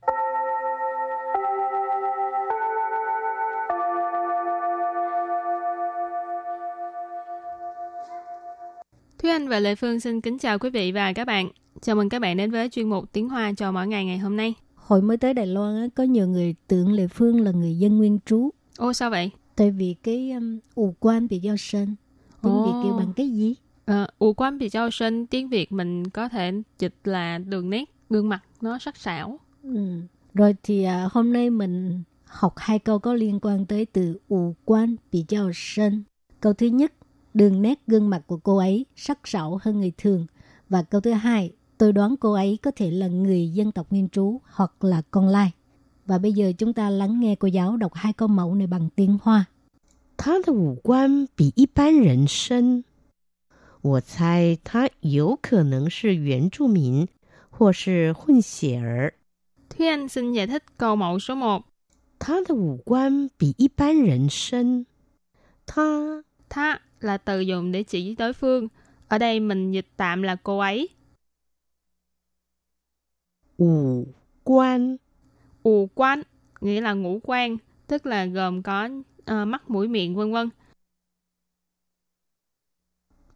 [9.20, 11.50] Thúy Anh và Lệ Phương xin kính chào quý vị và các bạn.
[11.82, 14.38] Chào mừng các bạn đến với chuyên mục Tiếng Hoa cho mỗi ngày ngày hôm
[14.38, 14.54] nay.
[14.76, 18.20] Hồi mới tới Đài Loan có nhiều người tưởng Lệ Phương là người dân nguyên
[18.26, 18.50] trú.
[18.78, 19.32] Ô sao vậy?
[19.56, 21.96] Tại vì cái um, ủ quan bị giao sân.
[22.44, 22.64] Tiếng Ồ.
[22.66, 23.56] Việt kêu bằng cái gì?
[23.86, 27.90] Ờ, ủ quan bị giao sinh tiếng Việt mình có thể dịch là đường nét
[28.10, 29.40] gương mặt nó sắc sảo.
[29.64, 30.02] Ừ.
[30.34, 34.56] Rồi thì à, hôm nay mình học hai câu có liên quan tới từ ủ
[34.66, 36.04] quan bị giao sân.
[36.40, 36.94] Câu thứ nhất,
[37.34, 40.26] đường nét gương mặt của cô ấy sắc sảo hơn người thường.
[40.70, 44.10] Và câu thứ hai, tôi đoán cô ấy có thể là người dân tộc nguyên
[44.10, 45.52] trú hoặc là con lai.
[46.06, 48.90] Và bây giờ chúng ta lắng nghe cô giáo đọc hai câu mẫu này bằng
[48.96, 49.46] tiếng Hoa.
[50.21, 52.85] 他的五官比一般人深，
[53.83, 57.07] 我猜他有可能是原住民
[57.51, 59.15] 或是混血儿。
[59.69, 61.63] Thúy Anh xin giải thích câu mẫu số 1.
[62.19, 64.87] 他的五官比一般人深，
[65.67, 68.69] 他 Tha là từ dùng để chỉ đối phương.
[69.09, 70.89] Ở đây mình dịch tạm là cô ấy.
[73.59, 74.07] 五
[74.45, 74.97] 官
[75.63, 76.23] Ù quan
[76.61, 78.89] nghĩa là ngũ quan, tức là gồm có
[79.32, 80.50] Ờ, mắt mũi miệng vân vân.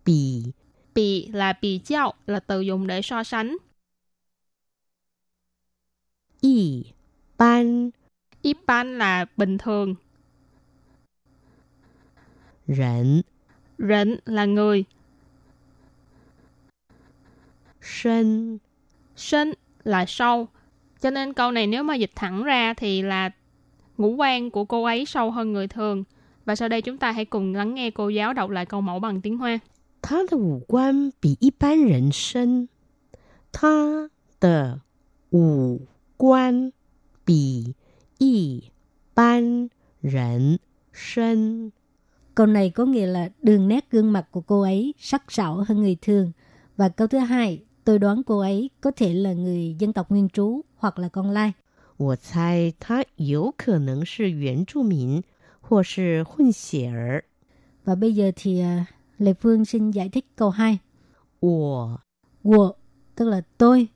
[0.05, 0.43] Bì
[0.95, 3.57] Bì là bì chào, là từ dùng để so sánh.
[6.41, 6.83] Y
[7.37, 7.89] ban
[8.41, 9.95] Y ban là bình thường.
[12.67, 13.21] Rẫn
[13.77, 14.83] Rẫn là người.
[17.81, 18.57] Sinh
[19.15, 19.53] Sinh
[19.83, 20.47] là sâu.
[21.01, 23.31] Cho nên câu này nếu mà dịch thẳng ra thì là
[23.98, 26.04] ngũ quan của cô ấy sâu hơn người thường.
[26.44, 28.98] Và sau đây chúng ta hãy cùng lắng nghe cô giáo đọc lại câu mẫu
[28.98, 29.58] bằng tiếng Hoa.
[30.02, 32.68] 他的五官比一般人深，
[33.52, 34.08] 他
[34.40, 34.80] 的
[35.30, 35.80] 五
[36.16, 36.72] 官
[37.24, 37.74] 比
[38.18, 38.70] 一
[39.14, 39.68] 般
[40.00, 40.58] 人
[40.92, 41.72] 深。
[42.34, 45.80] Câu này có nghĩa là đường nét gương mặt của cô ấy sắc sảo hơn
[45.80, 46.32] người thường.
[46.76, 50.28] Và câu thứ hai, tôi đoán cô ấy có thể là người dân tộc nguyên
[50.28, 51.52] trú hoặc là con lai.
[51.96, 55.22] 我猜他有可能是原住民
[55.60, 57.24] 或是混血儿。
[57.84, 58.86] Và bây giờ thì à,
[59.18, 60.78] Lê Phương xin giải thích câu 2.
[61.40, 61.98] 我
[62.44, 62.72] Wo
[63.14, 63.88] tức là tôi,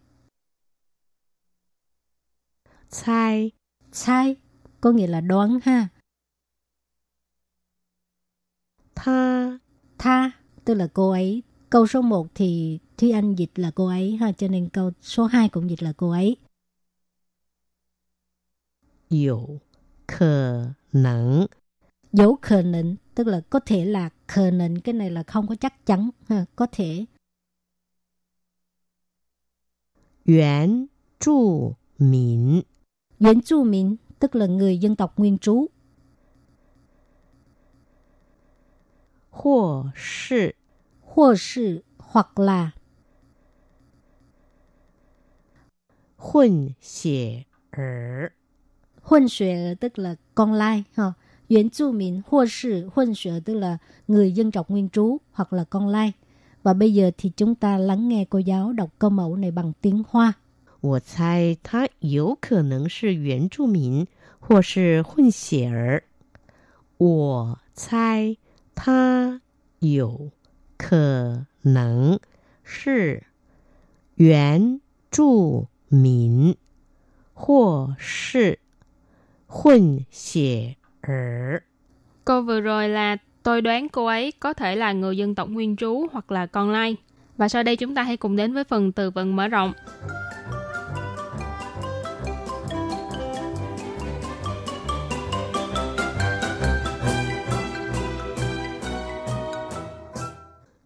[2.90, 3.50] 猜
[3.92, 4.36] sai
[4.80, 5.88] có nghĩa là đoán ha.
[8.94, 9.58] 他
[9.98, 10.30] Tha
[10.64, 11.42] tức là cô ấy.
[11.70, 15.24] Câu số 1 thì Thúy Anh dịch là cô ấy ha, cho nên câu số
[15.24, 16.36] 2 cũng dịch là cô ấy.
[19.08, 19.60] 有
[20.06, 21.48] 可能
[22.12, 25.54] Dấu khờ nịnh tức là có thể là khờ nịnh cái này là không có
[25.54, 27.04] chắc chắn ha, có thể
[30.24, 32.64] 原住民
[33.18, 35.66] 原住民tức là người dân tộc nguyên trú
[39.30, 40.56] 或是
[41.00, 42.72] 或是 hoặc là
[46.16, 48.32] 混血儿。
[49.08, 51.12] huân xuệ tức là con lai ha.
[51.48, 56.12] Yuan chu民或是 huân xuệ tức là người dân tộc nguyên trú hoặc là con lai.
[56.62, 59.72] Và bây giờ thì chúng ta lắng nghe cô giáo đọc câu mẫu này bằng
[59.80, 60.32] tiếng Hoa.
[60.80, 64.06] 我猜他有可能是原住民
[64.38, 66.04] 或是混血儿。
[66.98, 68.36] 我猜
[68.74, 69.40] 他
[69.78, 70.30] 有
[70.76, 72.20] 可能
[72.62, 73.24] 是
[74.16, 76.54] 原住民
[77.32, 78.58] 或是
[79.49, 81.61] Huỳnh xie er.
[82.25, 85.75] Câu vừa rồi là tôi đoán cô ấy có thể là người dân tộc nguyên
[85.75, 86.95] trú hoặc là con lai.
[87.37, 89.73] Và sau đây chúng ta hãy cùng đến với phần từ vựng mở rộng.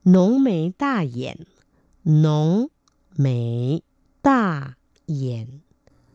[0.06, 1.38] Nóng mày đa yển
[2.04, 2.68] Nóng
[3.18, 3.82] mày
[4.24, 4.74] đa
[5.06, 5.48] yển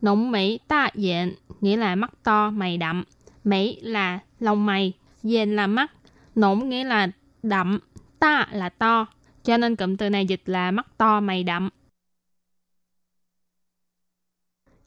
[0.01, 3.03] Nụng mỹ ta diện nghĩa là mắt to, mày đậm.
[3.43, 5.91] Mỹ là lông mày, diện là mắt,
[6.35, 7.07] nụng nghĩa là
[7.43, 7.79] đậm,
[8.19, 9.07] ta là to.
[9.43, 11.69] Cho nên cụm từ này dịch là mắt to, mày đậm.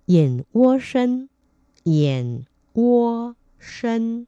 [0.06, 1.26] Diện uo sân
[1.84, 4.24] Diện uo sân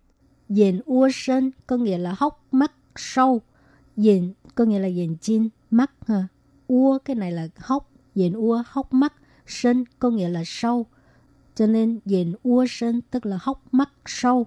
[0.49, 3.41] Diện uo sân có nghĩa là hốc mắt sâu.
[3.97, 6.27] Diện có nghĩa là diện chin, mắt ha.
[6.67, 9.13] Uo cái này là hốc, diện uo hốc mắt
[9.47, 10.87] Sinh có nghĩa là sâu.
[11.55, 14.47] Cho nên diện ua sinh tức là hốc mắt sâu.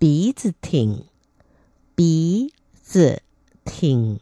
[0.00, 0.96] Bí zi thỉnh
[1.96, 2.48] Bí
[2.84, 3.16] zi
[3.64, 4.16] thỉnh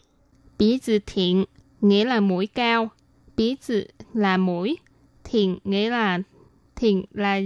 [0.59, 1.45] Bí zi thỉnh
[1.81, 2.89] nghĩa là mũi cao.
[3.37, 4.77] Bí zi là mũi.
[5.25, 6.19] Thỉnh nghĩa là...
[6.77, 7.41] Thỉnh là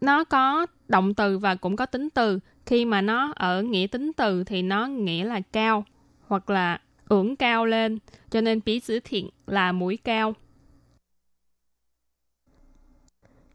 [0.00, 2.38] nó có động từ và cũng có tính từ.
[2.66, 5.84] Khi mà nó ở nghĩa tính từ thì nó nghĩa là cao
[6.26, 7.98] hoặc là ưỡng cao lên,
[8.30, 10.34] cho nên bí chữ thiện là mũi cao.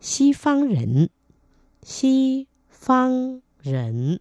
[0.02, 1.08] Xí phương rỉnh
[1.84, 4.18] Xí phương rỉnh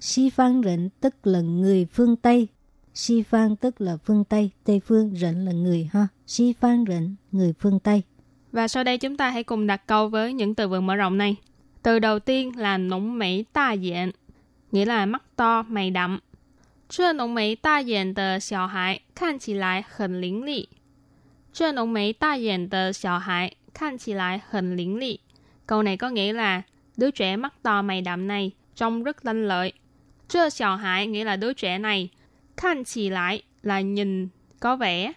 [0.00, 2.48] Xí phương rỉnh tức là người phương Tây.
[2.94, 6.08] Xí phương tức là phương Tây, Tây phương rỉnh là người ha.
[6.26, 8.02] Xí phương rỉnh, người phương Tây.
[8.52, 11.18] Và sau đây chúng ta hãy cùng đặt câu với những từ vựng mở rộng
[11.18, 11.36] này.
[11.82, 14.10] Từ đầu tiên là nũng mỹ ta diện,
[14.72, 16.18] nghĩa là mắt to, mày đậm.
[16.93, 20.67] 这浓眉大眼的小孩看起来很伶俐。
[21.51, 25.19] 这浓眉大眼的小孩看起来很伶俐.
[25.65, 26.61] Câu này có nghĩa là
[26.97, 29.73] đứa trẻ mắt to mày đậm này trông rất lanh lợi.
[30.27, 32.09] 这小孩 nghĩa là đứa trẻ này.
[32.55, 35.13] 看起来 là nhìn, có vẻ.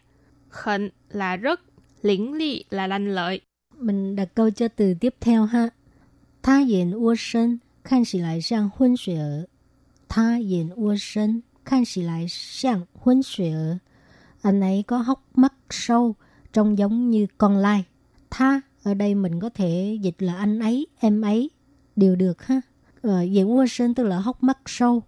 [0.51, 1.61] 很 là rất,
[2.03, 3.41] liễn ly là lanh lợi.
[3.79, 5.69] Mình đặt câu cho từ tiếp theo ha.
[6.43, 9.47] Tha diện ua sân, khăn xì lại sang huân xuệ ở.
[10.09, 13.77] Tha diện ua sân, khăn xì lại sang huân xuệ ở.
[14.43, 16.15] Anh ấy có hốc mắt sâu,
[16.53, 17.85] trông giống như con lai.
[18.31, 21.51] Tha, ở đây mình có thể dịch là anh ấy, em ấy,
[21.97, 22.61] đều được ha.
[23.03, 25.03] Ờ, diện ua sân tức là hốc mắt sâu.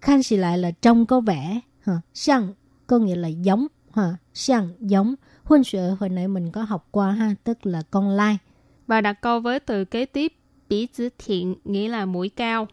[0.00, 1.60] Khăn xì lại là trông có vẻ.
[1.80, 2.00] Ha.
[2.14, 2.54] Sang
[2.86, 3.66] có nghĩa là giống.
[3.92, 4.16] Ha.
[4.34, 5.14] Sang giống.
[5.44, 8.38] Huân xuệ hồi nãy mình có học qua ha, tức là con lai.
[8.86, 10.32] Và đặt câu với từ kế tiếp,
[10.68, 12.68] bí tử thiện nghĩa là mũi cao.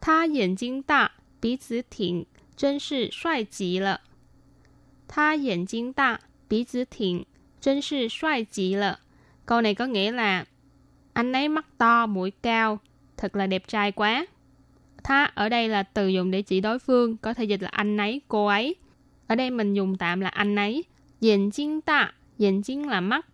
[0.00, 2.26] Ta眼睛大，鼻子挺，
[2.58, 4.00] 真是帅极了。
[5.08, 7.24] 他眼睛大，鼻子挺，
[7.60, 9.00] 真是帅极了.
[9.46, 10.44] Câu này có nghĩa là
[11.12, 12.78] anh ấy mắt to, mũi cao,
[13.16, 14.26] thật là đẹp trai quá.
[15.04, 17.96] Tha ở đây là từ dùng để chỉ đối phương, có thể dịch là anh
[17.96, 18.74] ấy, cô ấy.
[19.26, 20.84] Ở đây mình dùng tạm là anh ấy.
[21.20, 23.26] Nhìn chính ta, nhìn chính là mắt,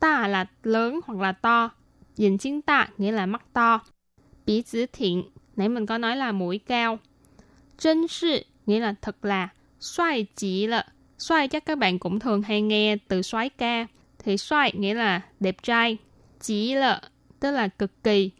[0.00, 1.70] ta là lớn hoặc là to.
[2.16, 3.80] Nhìn chính ta nghĩa là mắt to.
[4.46, 5.24] Bí tử thiện,
[5.56, 6.98] nãy mình có nói là mũi cao.
[7.78, 9.48] Chân sự nghĩa là thật là.
[9.80, 10.86] Xoay chỉ là.
[11.18, 13.86] Xoay chắc các bạn cũng thường hay nghe từ xoái ca.
[14.18, 15.96] Thì xoay nghĩa là đẹp trai.
[16.40, 17.00] Chỉ là
[17.40, 18.30] tức là cực kỳ.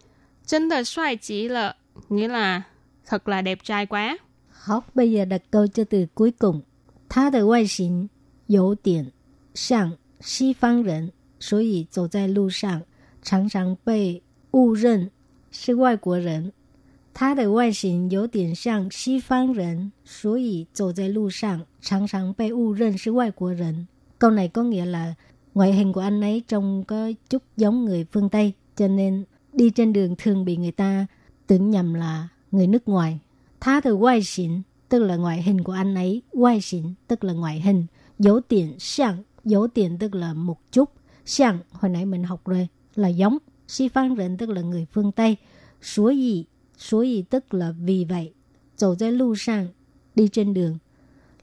[0.46, 1.76] Chân là xoay chỉ là
[2.08, 2.62] nghĩa là
[3.06, 4.18] thật là đẹp trai quá.
[4.50, 6.62] Học bây giờ đặt câu cho từ cuối cùng.
[7.08, 8.08] 他的外形
[8.46, 9.12] 有点
[9.54, 12.82] 像西方人，所以走在路上
[13.22, 15.10] 常常被误认
[15.52, 16.52] 是外国人。
[17.14, 23.86] 他的外形有点像西方人，所以走在路上常常被误认是外国人。
[24.18, 25.14] Câu này có nghĩa là
[25.54, 29.70] ngoại hình của anh ấy trông có chút giống người phương Tây, cho nên đi
[29.70, 31.06] trên đường thường bị người ta
[31.46, 33.18] tưởng nhầm là người nước ngoài.
[33.60, 37.32] Tha từ ngoại hình tức là ngoại hình của anh ấy, ngoại hình tức là
[37.32, 37.86] ngoại hình,
[38.18, 40.90] dấu tiền sang, dấu tiền tức là một chút,
[41.24, 45.12] sang hồi nãy mình học rồi là giống, si phan rịnh tức là người phương
[45.12, 45.36] Tây,
[45.82, 46.46] 所以
[46.81, 48.33] Số y tức là vì vậy.
[48.77, 49.67] Dầu dây lưu sang,
[50.15, 50.77] đi trên đường.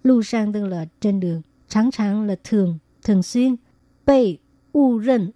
[0.05, 1.43] Lưu sang tức là trên đường.
[1.69, 3.57] Trắng trắng là thường, thường xuyên.
[4.07, 4.39] Bị,
[4.73, 5.31] u rân.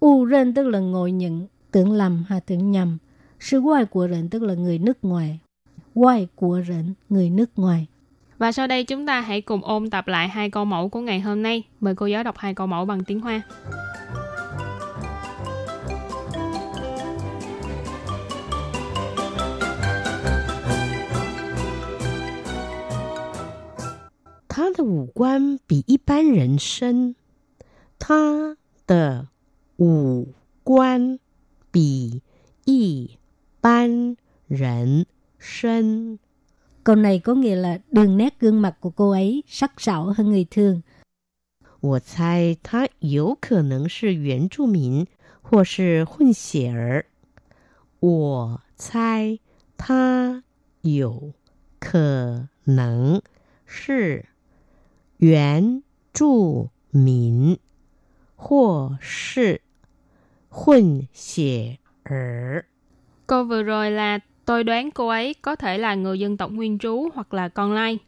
[0.00, 2.98] U rân tức là ngồi nhận, tưởng lầm hay tưởng nhầm.
[3.40, 5.38] Sư ngoại của rận tức là người nước ngoài.
[5.94, 7.86] Ngoại của rận, người nước ngoài.
[8.38, 11.20] Và sau đây chúng ta hãy cùng ôn tập lại hai câu mẫu của ngày
[11.20, 11.62] hôm nay.
[11.80, 13.42] Mời cô giáo đọc hai câu mẫu bằng tiếng Hoa.
[24.55, 27.15] 他的五官比一般人深，
[27.97, 29.27] 他的
[29.77, 31.19] 五官
[31.71, 32.21] 比
[32.65, 33.17] 一
[33.61, 35.05] 般人
[35.39, 36.19] 深。
[36.83, 40.29] Câu này có nghĩa là đường nét gương mặt của cô ấy sắc sảo hơn
[40.29, 40.81] người thường.
[41.79, 45.07] 我猜他有可能是原住民
[45.41, 47.05] 或是混血儿。
[47.99, 49.39] 我猜
[49.77, 50.43] 他
[50.81, 51.33] 有
[51.79, 53.21] 可能
[53.65, 54.25] 是
[55.17, 57.57] 原住民
[58.35, 59.61] 或是
[60.49, 62.65] 混血儿。
[63.27, 66.79] Câu vừa rồi là tôi đoán cô ấy có thể là người dân tộc nguyên
[66.79, 67.99] trú hoặc là con lai.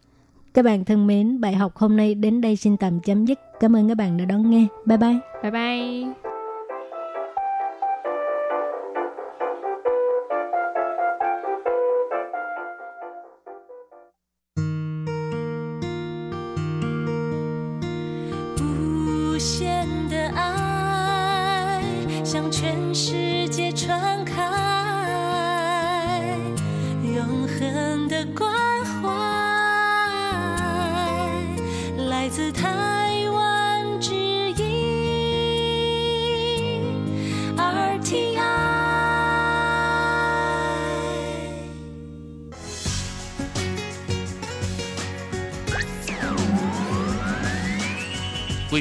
[0.54, 3.40] Các bạn thân mến, bài học hôm nay đến đây xin tạm chấm dứt.
[3.60, 4.68] Cảm ơn các bạn đã đón nghe.
[4.86, 5.20] Bye bye.
[5.44, 6.27] Bye bye.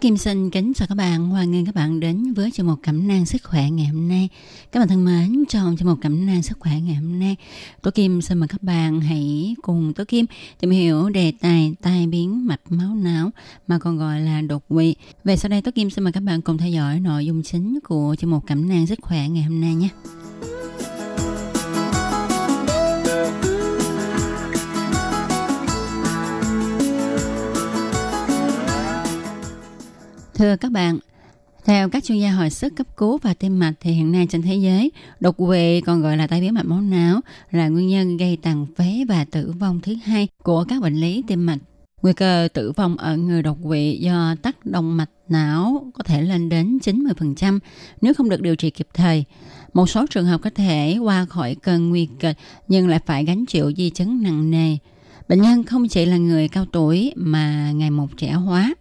[0.00, 3.08] Kim xin kính chào các bạn, hoan nghênh các bạn đến với chương mục cẩm
[3.08, 4.28] nang sức khỏe ngày hôm nay.
[4.72, 7.36] Các bạn thân mến, trong chương mục cẩm nang sức khỏe ngày hôm nay,
[7.82, 10.26] Tôi Kim xin mời các bạn hãy cùng Tôi Kim
[10.60, 13.30] tìm hiểu đề tài tai biến mạch máu não
[13.66, 14.94] mà còn gọi là đột quỵ.
[15.24, 17.78] Về sau đây Tôi Kim xin mời các bạn cùng theo dõi nội dung chính
[17.84, 19.88] của chương mục cẩm nang sức khỏe ngày hôm nay nhé.
[30.40, 30.98] Thưa các bạn,
[31.64, 34.42] theo các chuyên gia hồi sức cấp cứu và tim mạch thì hiện nay trên
[34.42, 38.16] thế giới, đột quỵ còn gọi là tai biến mạch máu não là nguyên nhân
[38.16, 41.58] gây tàn phế và tử vong thứ hai của các bệnh lý tim mạch.
[42.02, 46.22] Nguy cơ tử vong ở người đột quỵ do tắc động mạch não có thể
[46.22, 47.58] lên đến 90%
[48.00, 49.24] nếu không được điều trị kịp thời.
[49.72, 52.36] Một số trường hợp có thể qua khỏi cơn nguy kịch
[52.68, 54.76] nhưng lại phải gánh chịu di chứng nặng nề.
[55.28, 58.74] Bệnh nhân không chỉ là người cao tuổi mà ngày một trẻ hóa.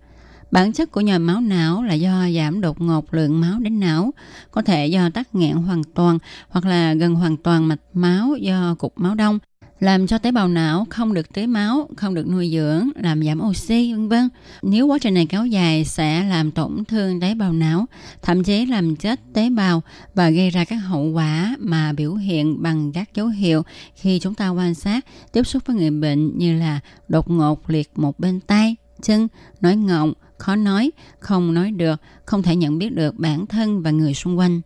[0.52, 4.14] Bản chất của nhồi máu não là do giảm đột ngột lượng máu đến não,
[4.52, 6.18] có thể do tắc nghẽn hoàn toàn
[6.50, 9.40] hoặc là gần hoàn toàn mạch máu do cục máu đông,
[9.80, 13.42] làm cho tế bào não không được tưới máu, không được nuôi dưỡng, làm giảm
[13.42, 14.30] oxy, vân vân.
[14.62, 17.86] Nếu quá trình này kéo dài sẽ làm tổn thương tế bào não,
[18.22, 19.82] thậm chí làm chết tế bào
[20.14, 23.64] và gây ra các hậu quả mà biểu hiện bằng các dấu hiệu
[23.96, 27.92] khi chúng ta quan sát, tiếp xúc với người bệnh như là đột ngột liệt
[27.96, 29.28] một bên tay, chân,
[29.62, 33.92] nói ngọng, khó nói, không nói được, không thể nhận biết được bản thân và
[33.92, 34.62] người xung quanh.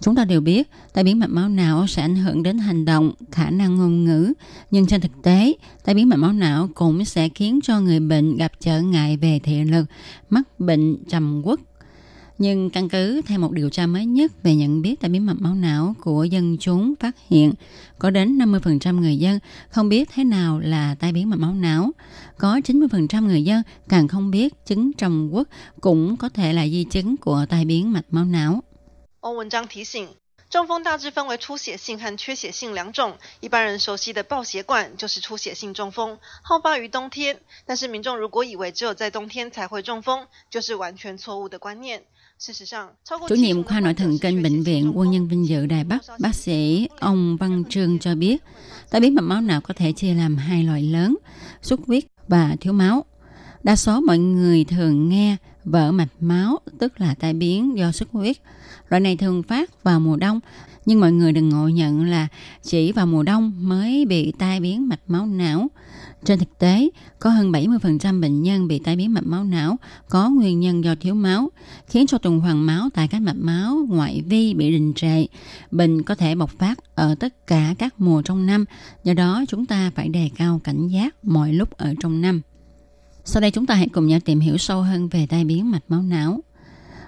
[0.00, 3.12] Chúng ta đều biết tai biến mạch máu não sẽ ảnh hưởng đến hành động,
[3.32, 4.32] khả năng ngôn ngữ,
[4.70, 5.52] nhưng trên thực tế,
[5.84, 9.38] tai biến mạch máu não cũng sẽ khiến cho người bệnh gặp trở ngại về
[9.42, 9.86] thị lực,
[10.30, 11.60] mắc bệnh trầm uất
[12.39, 15.37] nhưng căn cứ theo một điều tra mới nhất về nhận biết tai biến mạch
[15.39, 17.53] máu não của dân chúng phát hiện
[17.99, 21.91] có đến 50% người dân không biết thế nào là tai biến mạch máu não.
[22.37, 25.47] Có 90% người dân càng không biết chứng trầm quốc
[25.81, 28.63] cũng có thể là di chứng của tai biến mạch máu não.
[29.21, 30.09] 欧文章提醒，
[30.49, 33.13] 中风大致分为出血性和缺血性两种。
[33.39, 37.39] 一般人熟悉的爆血管就是出血性中风，好发于冬天。
[37.65, 42.03] 但是民众如果以为只有在冬天才会中风，就是完全错误的观念。
[43.28, 46.34] Chủ nhiệm khoa nội thần kinh Bệnh viện Quân nhân Vinh Dự Đài Bắc, bác
[46.34, 48.42] sĩ ông Văn Trương cho biết,
[48.90, 51.16] tai biến mạch máu não có thể chia làm hai loại lớn,
[51.62, 53.04] xuất huyết và thiếu máu.
[53.62, 58.10] Đa số mọi người thường nghe vỡ mạch máu, tức là tai biến do xuất
[58.10, 58.36] huyết.
[58.88, 60.40] Loại này thường phát vào mùa đông,
[60.90, 62.28] nhưng mọi người đừng ngộ nhận là
[62.62, 65.68] chỉ vào mùa đông mới bị tai biến mạch máu não.
[66.24, 69.76] Trên thực tế, có hơn 70% bệnh nhân bị tai biến mạch máu não
[70.08, 71.50] có nguyên nhân do thiếu máu,
[71.86, 75.26] khiến cho tuần hoàn máu tại các mạch máu ngoại vi bị đình trệ.
[75.70, 78.64] Bệnh có thể bộc phát ở tất cả các mùa trong năm,
[79.04, 82.40] do đó chúng ta phải đề cao cảnh giác mọi lúc ở trong năm.
[83.24, 85.84] Sau đây chúng ta hãy cùng nhau tìm hiểu sâu hơn về tai biến mạch
[85.88, 86.40] máu não.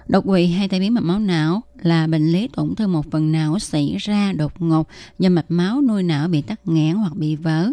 [0.07, 3.31] Đột quỵ hay tai biến mạch máu não là bệnh lý tổn thương một phần
[3.31, 4.87] não xảy ra đột ngột
[5.19, 7.69] do mạch máu nuôi não bị tắc nghẽn hoặc bị vỡ.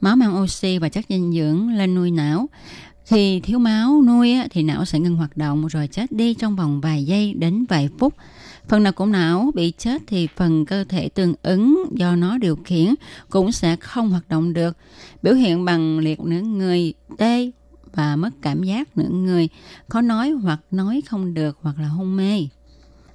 [0.00, 2.48] Máu mang oxy và chất dinh dưỡng lên nuôi não.
[3.04, 6.80] Khi thiếu máu nuôi thì não sẽ ngừng hoạt động rồi chết đi trong vòng
[6.80, 8.14] vài giây đến vài phút.
[8.68, 12.56] Phần nào của não bị chết thì phần cơ thể tương ứng do nó điều
[12.56, 12.94] khiển
[13.30, 14.76] cũng sẽ không hoạt động được.
[15.22, 17.50] Biểu hiện bằng liệt nửa người, tê,
[17.94, 19.48] và mất cảm giác nửa người,
[19.88, 22.48] khó nói hoặc nói không được hoặc là hôn mê.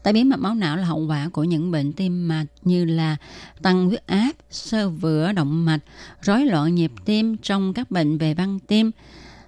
[0.04, 3.18] Tai biến mạch máu não là hậu quả của những bệnh tim mạch như là
[3.62, 5.80] tăng huyết áp, sơ vữa động mạch,
[6.22, 8.92] rối loạn nhịp tim trong các bệnh về văn tim.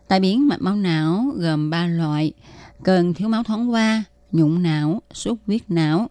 [0.08, 2.34] Tai biến mạch máu não gồm 3 loại:
[2.84, 6.10] cơn thiếu máu thoáng qua, nhũng não, xuất huyết não.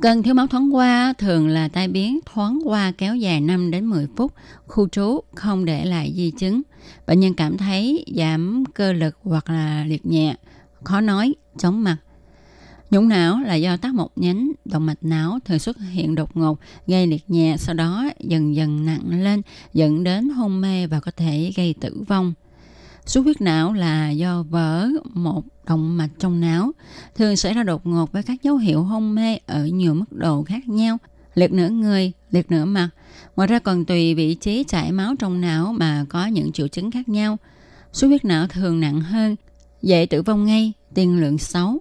[0.00, 3.86] Cơn thiếu máu thoáng qua thường là tai biến thoáng qua kéo dài 5 đến
[3.86, 4.32] 10 phút,
[4.66, 6.62] khu trú không để lại di chứng.
[7.06, 10.36] Bệnh nhân cảm thấy giảm cơ lực hoặc là liệt nhẹ,
[10.84, 11.96] khó nói, chóng mặt.
[12.90, 16.58] Nhũng não là do tác một nhánh động mạch não thường xuất hiện đột ngột,
[16.86, 21.10] gây liệt nhẹ, sau đó dần dần nặng lên, dẫn đến hôn mê và có
[21.16, 22.34] thể gây tử vong.
[23.06, 26.72] Xuất huyết não là do vỡ một động mạch trong não,
[27.14, 30.42] thường xảy ra đột ngột với các dấu hiệu hôn mê ở nhiều mức độ
[30.42, 30.98] khác nhau,
[31.34, 32.88] liệt nửa người, liệt nửa mặt.
[33.36, 36.90] Ngoài ra còn tùy vị trí chảy máu trong não mà có những triệu chứng
[36.90, 37.36] khác nhau.
[37.92, 39.36] Xuất huyết não thường nặng hơn,
[39.82, 41.78] dễ tử vong ngay, tiên lượng xấu.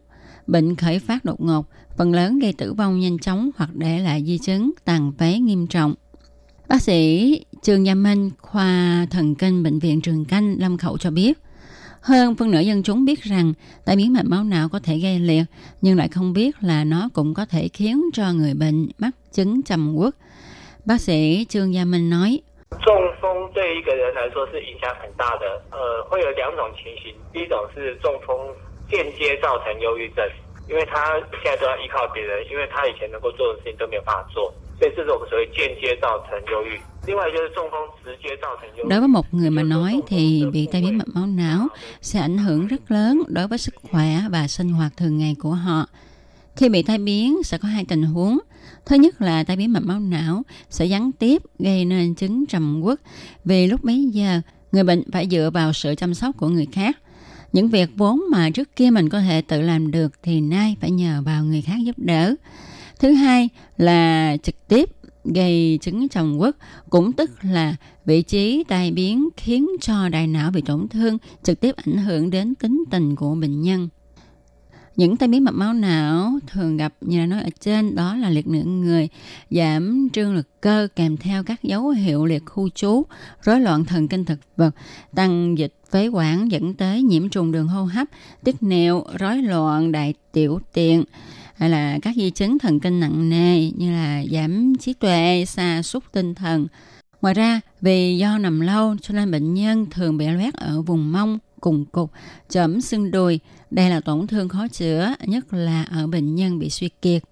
[0.48, 1.66] Bệnh khởi phát đột ngột,
[1.98, 5.68] phần lớn gây tử vong nhanh chóng hoặc để lại di chứng tàn phế nghiêm
[5.68, 5.94] trọng.
[6.68, 11.12] Bác sĩ Trương Gia Minh, khoa thần kinh bệnh viện Trường Canh, Lâm Khẩu cho
[11.12, 11.40] biết,
[12.02, 13.54] hơn phân nửa dân chúng biết rằng
[13.86, 15.44] tai biến mạch máu não có thể gây liệt,
[15.82, 19.62] nhưng lại không biết là nó cũng có thể khiến cho người bệnh mắc chứng
[19.62, 20.16] trầm uất.
[20.87, 22.43] Bác sĩ Trương Gia Minh nói,
[22.85, 27.15] 中风对一个人来说是影响很大的，呃，会有两种情形。
[27.33, 28.37] 第一种是中风
[28.91, 30.25] 间接造成忧郁症，
[30.69, 36.79] 因为他现在都要依靠别人，因为他以前能够做的事情都没有办法做，所以这种所谓间接造成忧郁。
[37.07, 38.89] 另外就是中风直接造成忧郁。
[38.89, 41.69] đối với một người mà nói thì việc tai biến mạch máu não
[42.01, 45.51] sẽ ảnh hưởng rất lớn đối với sức khỏe và sinh hoạt thường ngày của
[45.51, 45.87] họ.
[46.57, 48.39] Khi bị tai biến sẽ có hai tình huống.
[48.86, 52.82] Thứ nhất là tai biến mạch máu não sẽ gián tiếp gây nên chứng trầm
[52.82, 53.02] uất
[53.46, 56.98] vì lúc bấy giờ, người bệnh phải dựa vào sự chăm sóc của người khác.
[57.54, 60.92] Những việc vốn mà trước kia mình có thể tự làm được thì nay phải
[60.92, 62.36] nhờ vào người khác giúp đỡ.
[63.00, 64.90] Thứ hai là trực tiếp
[65.24, 66.56] gây chứng trầm uất
[66.90, 67.76] cũng tức là
[68.06, 72.30] vị trí tai biến khiến cho đại não bị tổn thương, trực tiếp ảnh hưởng
[72.30, 73.90] đến tính tình của bệnh nhân.
[75.02, 78.30] Những tai biến mạch máu não thường gặp như đã nói ở trên đó là
[78.30, 79.10] liệt nửa người,
[79.52, 83.04] giảm trương lực cơ kèm theo các dấu hiệu liệt khu trú,
[83.42, 84.76] rối loạn thần kinh thực vật,
[85.16, 88.08] tăng dịch phế quản dẫn tới nhiễm trùng đường hô hấp,
[88.44, 91.04] tiết niệu, rối loạn đại tiểu tiện
[91.56, 95.82] hay là các di chứng thần kinh nặng nề như là giảm trí tuệ, xa
[95.82, 96.68] sút tinh thần.
[97.22, 101.12] Ngoài ra, vì do nằm lâu cho nên bệnh nhân thường bị loét ở vùng
[101.12, 102.12] mông, cùng cục,
[102.50, 103.40] chấm xương đùi.
[103.72, 107.24] Đây là tổn thương khó chữa, nhất là ở bệnh nhân bị suy kiệt.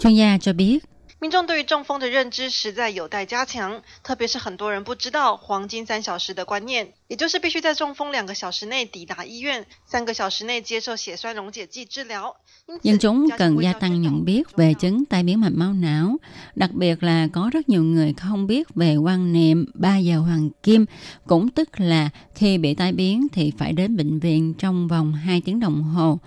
[0.00, 0.84] Chuyên gia cho biết,
[1.21, 12.35] 民众对于中风的认知实在有待加强，特别是很多人不知道黄金三小时的观念，也就是必须在中风两个小时内抵达医院，三个小时内接受血栓溶解剂治疗。
[12.67, 14.79] 因此 dân chúng 家庭 cần 卫 gia 教 tăng 推 nhận 广 biết 重 về 要
[14.79, 16.17] chứng tai biến mạch máu não.
[16.55, 20.49] Đặc biệt là có rất nhiều người không biết về quan niệm 3 giờ hoàng
[20.63, 20.85] kim,
[21.25, 25.41] cũng tức là khi bị tai biến thì phải đến bệnh viện trong vòng 2
[25.41, 26.19] tiếng đồng hồ.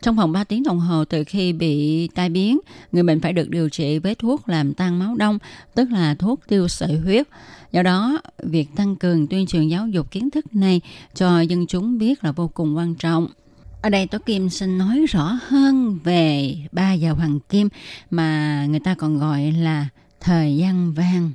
[0.00, 2.58] Trong vòng 3 tiếng đồng hồ từ khi bị tai biến,
[2.92, 5.39] người bệnh phải được điều trị với thuốc làm tăng máu đông,
[5.75, 7.27] tức là thuốc tiêu sợi huyết.
[7.71, 10.81] Do đó, việc tăng cường tuyên truyền giáo dục kiến thức này
[11.13, 13.27] cho dân chúng biết là vô cùng quan trọng.
[13.81, 17.69] Ở đây Tố Kim xin nói rõ hơn về ba giờ hoàng kim
[18.09, 19.87] mà người ta còn gọi là
[20.19, 21.31] thời gian vàng.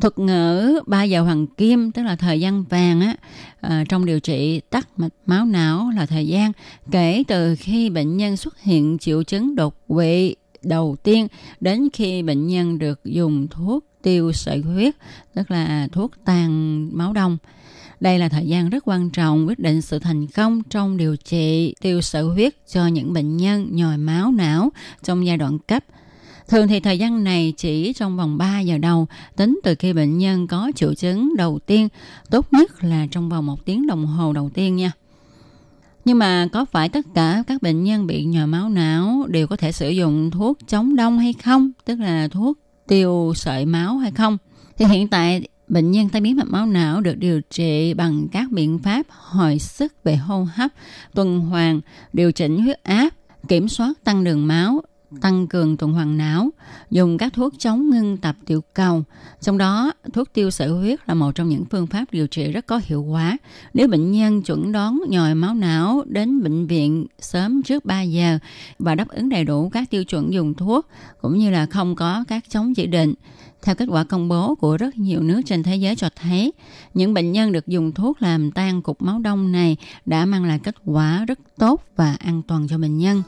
[0.00, 3.16] Thuật ngữ 3 giờ hoàng kim tức là thời gian vàng á
[3.60, 6.52] à, trong điều trị tắc mạch máu não là thời gian
[6.90, 10.34] kể từ khi bệnh nhân xuất hiện triệu chứng đột quỵ
[10.66, 11.28] đầu tiên
[11.60, 14.94] đến khi bệnh nhân được dùng thuốc tiêu sợi huyết
[15.34, 17.38] tức là thuốc tan máu đông.
[18.00, 21.74] Đây là thời gian rất quan trọng quyết định sự thành công trong điều trị
[21.80, 24.70] tiêu sợi huyết cho những bệnh nhân nhồi máu não
[25.02, 25.84] trong giai đoạn cấp.
[26.48, 29.06] Thường thì thời gian này chỉ trong vòng 3 giờ đầu,
[29.36, 31.88] tính từ khi bệnh nhân có triệu chứng đầu tiên,
[32.30, 34.92] tốt nhất là trong vòng một tiếng đồng hồ đầu tiên nha.
[36.04, 39.56] Nhưng mà có phải tất cả các bệnh nhân bị nhồi máu não đều có
[39.56, 41.70] thể sử dụng thuốc chống đông hay không?
[41.84, 44.38] Tức là thuốc tiêu sợi máu hay không?
[44.78, 48.50] Thì hiện tại bệnh nhân tai biến mạch máu não được điều trị bằng các
[48.50, 50.70] biện pháp hồi sức về hô hấp,
[51.14, 51.80] tuần hoàn,
[52.12, 53.10] điều chỉnh huyết áp,
[53.48, 54.82] kiểm soát tăng đường máu,
[55.20, 56.50] tăng cường tuần hoàn não,
[56.90, 59.04] dùng các thuốc chống ngưng tập tiểu cầu.
[59.40, 62.66] Trong đó, thuốc tiêu sợi huyết là một trong những phương pháp điều trị rất
[62.66, 63.36] có hiệu quả.
[63.74, 68.38] Nếu bệnh nhân chuẩn đoán nhồi máu não đến bệnh viện sớm trước 3 giờ
[68.78, 70.86] và đáp ứng đầy đủ các tiêu chuẩn dùng thuốc,
[71.20, 73.14] cũng như là không có các chống chỉ định,
[73.62, 76.52] theo kết quả công bố của rất nhiều nước trên thế giới cho thấy,
[76.94, 80.58] những bệnh nhân được dùng thuốc làm tan cục máu đông này đã mang lại
[80.58, 83.22] kết quả rất tốt và an toàn cho bệnh nhân.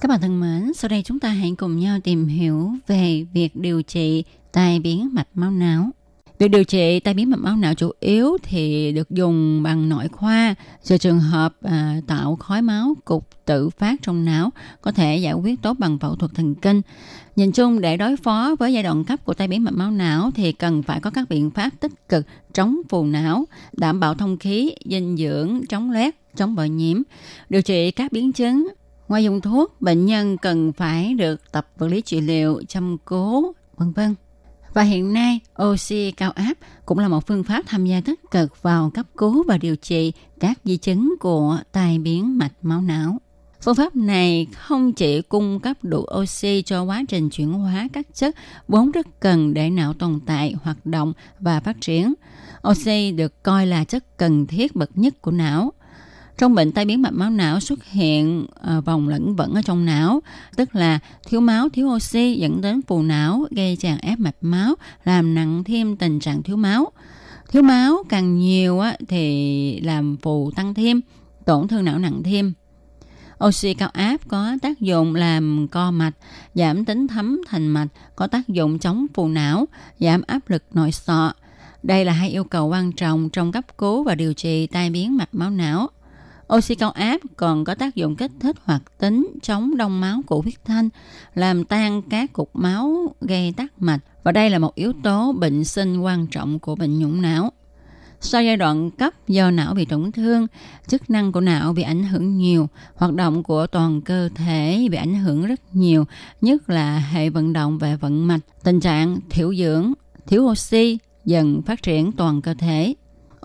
[0.00, 3.56] Các bạn thân mến, sau đây chúng ta hãy cùng nhau tìm hiểu về việc
[3.56, 5.90] điều trị tai biến mạch máu não.
[6.38, 10.08] Việc điều trị tai biến mạch máu não chủ yếu thì được dùng bằng nội
[10.08, 10.54] khoa.
[10.84, 14.50] Cho trường hợp à, tạo khói máu cục tự phát trong não
[14.82, 16.82] có thể giải quyết tốt bằng phẫu thuật thần kinh.
[17.36, 20.30] Nhìn chung để đối phó với giai đoạn cấp của tai biến mạch máu não
[20.34, 24.38] thì cần phải có các biện pháp tích cực chống phù não, đảm bảo thông
[24.38, 27.02] khí, dinh dưỡng, chống loét, chống bội nhiễm,
[27.48, 28.68] điều trị các biến chứng.
[29.08, 33.52] Ngoài dùng thuốc, bệnh nhân cần phải được tập vật lý trị liệu, chăm cố,
[33.76, 34.14] vân vân.
[34.74, 36.54] Và hiện nay, oxy cao áp
[36.86, 40.12] cũng là một phương pháp tham gia tích cực vào cấp cứu và điều trị
[40.40, 43.18] các di chứng của tai biến mạch máu não.
[43.60, 48.06] Phương pháp này không chỉ cung cấp đủ oxy cho quá trình chuyển hóa các
[48.14, 48.34] chất
[48.68, 52.14] vốn rất cần để não tồn tại, hoạt động và phát triển.
[52.68, 55.72] Oxy được coi là chất cần thiết bậc nhất của não.
[56.38, 59.86] Trong bệnh tai biến mạch máu não xuất hiện à, vòng lẫn vẫn ở trong
[59.86, 60.22] não,
[60.56, 64.74] tức là thiếu máu, thiếu oxy dẫn đến phù não, gây tràn ép mạch máu,
[65.04, 66.92] làm nặng thêm tình trạng thiếu máu.
[67.48, 71.00] Thiếu máu càng nhiều á, thì làm phù tăng thêm,
[71.44, 72.52] tổn thương não nặng thêm.
[73.44, 76.14] Oxy cao áp có tác dụng làm co mạch,
[76.54, 79.66] giảm tính thấm thành mạch, có tác dụng chống phù não,
[79.98, 81.32] giảm áp lực nội sọ.
[81.82, 85.16] Đây là hai yêu cầu quan trọng trong cấp cứu và điều trị tai biến
[85.16, 85.88] mạch máu não.
[86.54, 90.40] Oxy cao áp còn có tác dụng kích thích hoạt tính chống đông máu của
[90.40, 90.88] huyết thanh,
[91.34, 95.64] làm tan các cục máu gây tắc mạch và đây là một yếu tố bệnh
[95.64, 97.52] sinh quan trọng của bệnh nhũng não.
[98.20, 100.46] Sau giai đoạn cấp do não bị tổn thương,
[100.86, 104.96] chức năng của não bị ảnh hưởng nhiều, hoạt động của toàn cơ thể bị
[104.96, 106.04] ảnh hưởng rất nhiều,
[106.40, 108.40] nhất là hệ vận động và vận mạch.
[108.64, 109.92] Tình trạng thiểu dưỡng,
[110.26, 112.94] thiếu oxy dần phát triển toàn cơ thể.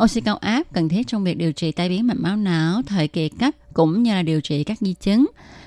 [0.03, 3.07] Oxy cao áp cần thiết trong việc điều trị tai biến mạch máu não thời
[3.07, 5.25] kỳ cấp cũng như là điều trị các di chứng.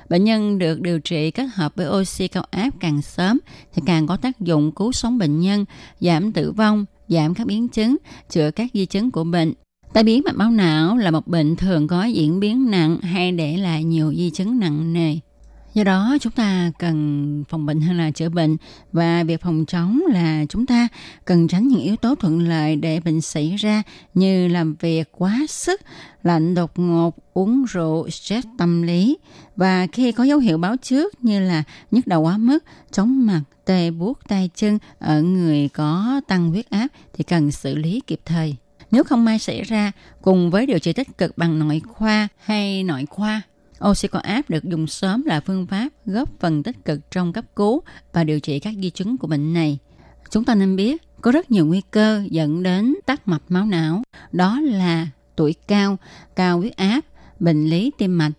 [0.09, 3.39] Bệnh nhân được điều trị kết hợp với oxy cao áp càng sớm
[3.75, 5.65] thì càng có tác dụng cứu sống bệnh nhân,
[6.01, 7.97] giảm tử vong, giảm các biến chứng,
[8.31, 9.53] chữa các di chứng của bệnh.
[9.93, 13.57] Tai biến mạch máu não là một bệnh thường có diễn biến nặng hay để
[13.57, 15.17] lại nhiều di chứng nặng nề.
[15.77, 18.57] Do đó chúng ta cần phòng bệnh hơn là chữa bệnh
[18.93, 20.89] và việc phòng chống là chúng ta
[21.25, 23.83] cần tránh những yếu tố thuận lợi để bệnh xảy ra
[24.15, 25.81] như làm việc quá sức,
[26.23, 29.19] lạnh đột ngột, uống rượu, stress tâm lý
[29.57, 33.43] và khi có dấu hiệu báo trước như là nhức đầu quá mức, chóng mặt,
[33.65, 38.21] tê buốt tay chân ở người có tăng huyết áp thì cần xử lý kịp
[38.25, 38.57] thời.
[38.91, 42.83] Nếu không may xảy ra, cùng với điều trị tích cực bằng nội khoa hay
[42.83, 43.43] nội khoa
[43.85, 47.45] Oxy có áp được dùng sớm là phương pháp góp phần tích cực trong cấp
[47.57, 49.79] cứu và điều trị các di chứng của bệnh này.
[50.31, 54.03] Chúng ta nên biết có rất nhiều nguy cơ dẫn đến tắc mạch máu não,
[54.33, 55.97] đó là tuổi cao,
[56.37, 57.01] cao huyết áp,
[57.41, 58.33] bệnh lý tim mạch,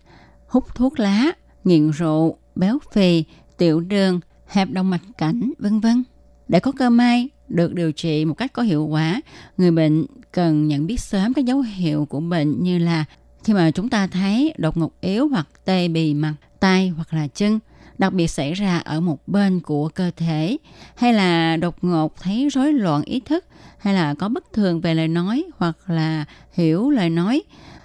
[0.48, 1.32] hút thuốc lá,
[1.64, 3.24] nghiện rượu, béo phì,
[3.58, 6.04] tiểu đường, hẹp động mạch cảnh, vân vân.
[6.48, 9.20] Để có cơ may được điều trị một cách có hiệu quả,
[9.58, 13.04] người bệnh cần nhận biết sớm các dấu hiệu của bệnh như là
[13.44, 17.26] khi mà chúng ta thấy đột ngột yếu hoặc tê bì mặt, tay hoặc là
[17.26, 17.58] chân,
[17.98, 20.56] đặc biệt xảy ra ở một bên của cơ thể,
[20.96, 23.44] hay là đột ngột thấy rối loạn ý thức,
[23.78, 27.42] hay là có bất thường về lời nói hoặc là hiểu lời nói,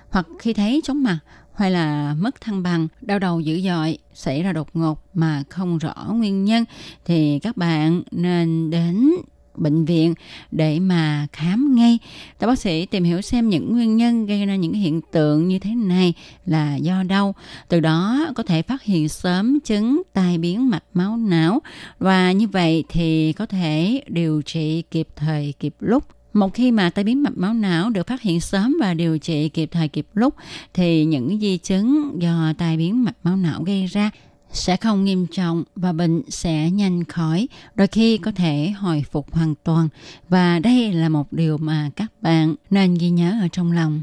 [0.09, 1.19] hoặc khi thấy chóng mặt
[1.55, 5.77] hay là mất thăng bằng, đau đầu dữ dội xảy ra đột ngột mà không
[5.77, 6.65] rõ nguyên nhân
[7.05, 9.11] thì các bạn nên đến
[9.55, 10.13] bệnh viện
[10.51, 11.99] để mà khám ngay.
[12.39, 15.59] Các bác sĩ tìm hiểu xem những nguyên nhân gây ra những hiện tượng như
[15.59, 16.13] thế này
[16.45, 17.33] là do đâu.
[17.67, 21.59] Từ đó có thể phát hiện sớm chứng tai biến mạch máu não
[21.99, 26.89] và như vậy thì có thể điều trị kịp thời kịp lúc một khi mà
[26.89, 30.07] tai biến mạch máu não được phát hiện sớm và điều trị kịp thời kịp
[30.13, 30.35] lúc,
[30.73, 34.11] thì những di chứng do tai biến mạch máu não gây ra
[34.53, 39.33] sẽ không nghiêm trọng và bệnh sẽ nhanh khỏi, đôi khi có thể hồi phục
[39.33, 39.89] hoàn toàn.
[40.29, 44.01] Và đây là một điều mà các bạn nên ghi nhớ ở trong lòng.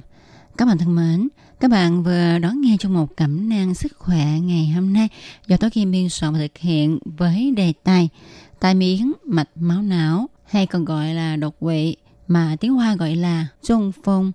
[0.57, 1.29] Các bạn thân mến,
[1.61, 5.09] các bạn vừa đón nghe trong một cẩm nang sức khỏe ngày hôm nay
[5.47, 8.09] do Tố Kim biên soạn và thực hiện với đề tài
[8.61, 11.97] tai miếng mạch máu não hay còn gọi là đột quỵ
[12.29, 14.33] mà tiếng Hoa gọi là trung phong.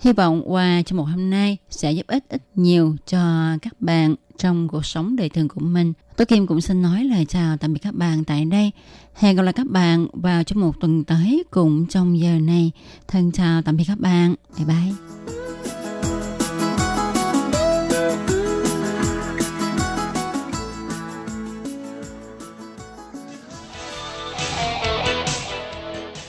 [0.00, 4.14] Hy vọng qua trong một hôm nay sẽ giúp ích ít nhiều cho các bạn
[4.38, 5.92] trong cuộc sống đời thường của mình.
[6.16, 8.70] Tôi Kim cũng xin nói lời chào tạm biệt các bạn tại đây.
[9.14, 12.72] Hẹn gặp lại các bạn vào trong một tuần tới cùng trong giờ này.
[13.08, 14.34] Thân chào tạm biệt các bạn.
[14.56, 14.92] Bye bye.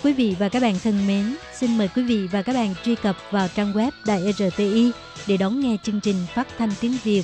[0.03, 2.95] Quý vị và các bạn thân mến, xin mời quý vị và các bạn truy
[2.95, 4.91] cập vào trang web Đài RTI
[5.28, 7.24] để đón nghe chương trình phát thanh tiếng Việt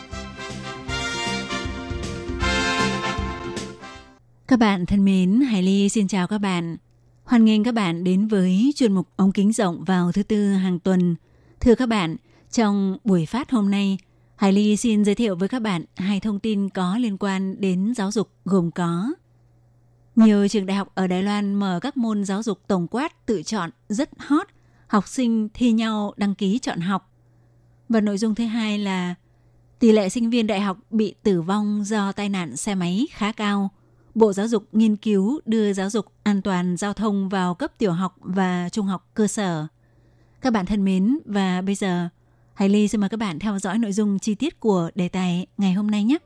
[4.51, 6.77] Các bạn thân mến, Hải Ly xin chào các bạn.
[7.23, 10.79] Hoan nghênh các bạn đến với chuyên mục ống kính rộng vào thứ tư hàng
[10.79, 11.15] tuần.
[11.59, 12.15] Thưa các bạn,
[12.51, 13.97] trong buổi phát hôm nay,
[14.35, 17.93] Hải Ly xin giới thiệu với các bạn hai thông tin có liên quan đến
[17.95, 19.13] giáo dục gồm có
[20.15, 23.43] nhiều trường đại học ở Đài Loan mở các môn giáo dục tổng quát tự
[23.43, 24.47] chọn rất hot,
[24.87, 27.11] học sinh thi nhau đăng ký chọn học.
[27.89, 29.15] Và nội dung thứ hai là
[29.79, 33.31] tỷ lệ sinh viên đại học bị tử vong do tai nạn xe máy khá
[33.31, 33.69] cao–
[34.15, 37.91] Bộ Giáo dục nghiên cứu đưa giáo dục an toàn giao thông vào cấp tiểu
[37.91, 39.67] học và trung học cơ sở.
[40.41, 42.07] Các bạn thân mến, và bây giờ
[42.53, 45.47] Hải Ly xin mời các bạn theo dõi nội dung chi tiết của đề tài
[45.57, 46.17] ngày hôm nay nhé.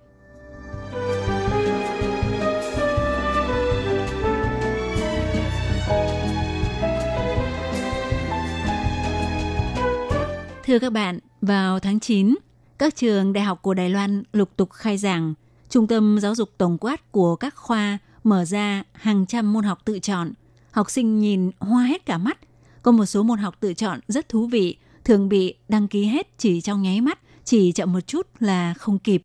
[10.64, 12.36] Thưa các bạn, vào tháng 9,
[12.78, 15.34] các trường đại học của Đài Loan lục tục khai giảng–
[15.76, 19.80] Trung tâm giáo dục tổng quát của các khoa mở ra hàng trăm môn học
[19.86, 20.32] tự chọn.
[20.72, 22.38] Học sinh nhìn hoa hết cả mắt.
[22.82, 26.28] Có một số môn học tự chọn rất thú vị, thường bị đăng ký hết
[26.38, 29.22] chỉ trong nháy mắt, chỉ chậm một chút là không kịp.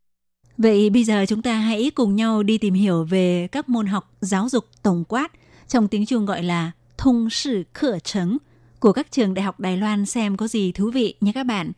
[0.58, 4.12] Vậy bây giờ chúng ta hãy cùng nhau đi tìm hiểu về các môn học
[4.20, 5.32] giáo dục tổng quát,
[5.68, 8.38] trong tiếng Trung gọi là thông sử khở trấn
[8.80, 11.72] của các trường đại học Đài Loan xem có gì thú vị nhé các bạn.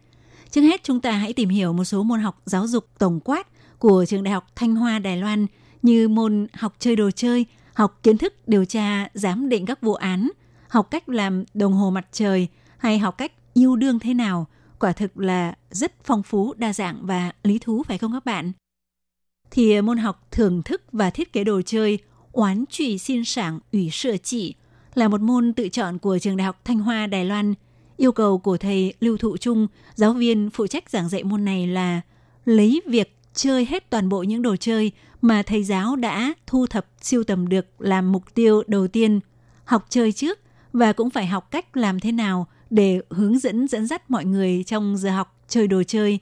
[0.51, 3.49] Trước hết chúng ta hãy tìm hiểu một số môn học giáo dục tổng quát
[3.83, 5.47] của trường đại học Thanh Hoa Đài Loan
[5.83, 9.95] như môn học chơi đồ chơi, học kiến thức điều tra giám định các vụ
[9.95, 10.31] án,
[10.69, 14.47] học cách làm đồng hồ mặt trời hay học cách yêu đương thế nào,
[14.79, 18.53] quả thực là rất phong phú, đa dạng và lý thú phải không các bạn?
[19.51, 21.99] Thì ờ, môn học thưởng thức và thiết kế đồ chơi
[22.33, 24.55] oán trụy xin sảng ủy sửa trị
[24.95, 27.55] là một môn tự chọn của trường đại học Thanh Hoa Đài Loan.
[27.97, 31.67] Yêu cầu của thầy Lưu Thụ Trung, giáo viên phụ trách giảng dạy môn này
[31.67, 32.01] là
[32.45, 36.87] lấy việc chơi hết toàn bộ những đồ chơi mà thầy giáo đã thu thập
[37.01, 39.21] siêu tầm được làm mục tiêu đầu tiên.
[39.65, 40.39] Học chơi trước
[40.73, 44.65] và cũng phải học cách làm thế nào để hướng dẫn dẫn dắt mọi người
[44.67, 46.19] trong giờ học chơi đồ chơi.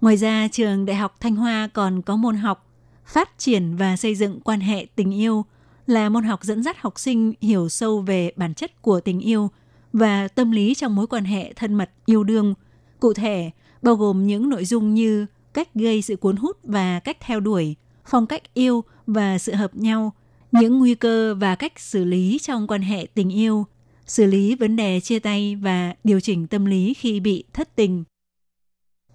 [0.00, 2.70] Ngoài ra, trường Đại học Thanh Hoa còn có môn học
[3.06, 5.44] phát triển và xây dựng quan hệ tình yêu
[5.86, 9.50] là môn học dẫn dắt học sinh hiểu sâu về bản chất của tình yêu
[9.92, 12.54] và tâm lý trong mối quan hệ thân mật yêu đương.
[13.00, 13.50] Cụ thể,
[13.82, 17.76] bao gồm những nội dung như cách gây sự cuốn hút và cách theo đuổi,
[18.06, 20.12] phong cách yêu và sự hợp nhau,
[20.52, 23.66] những nguy cơ và cách xử lý trong quan hệ tình yêu,
[24.06, 28.04] xử lý vấn đề chia tay và điều chỉnh tâm lý khi bị thất tình.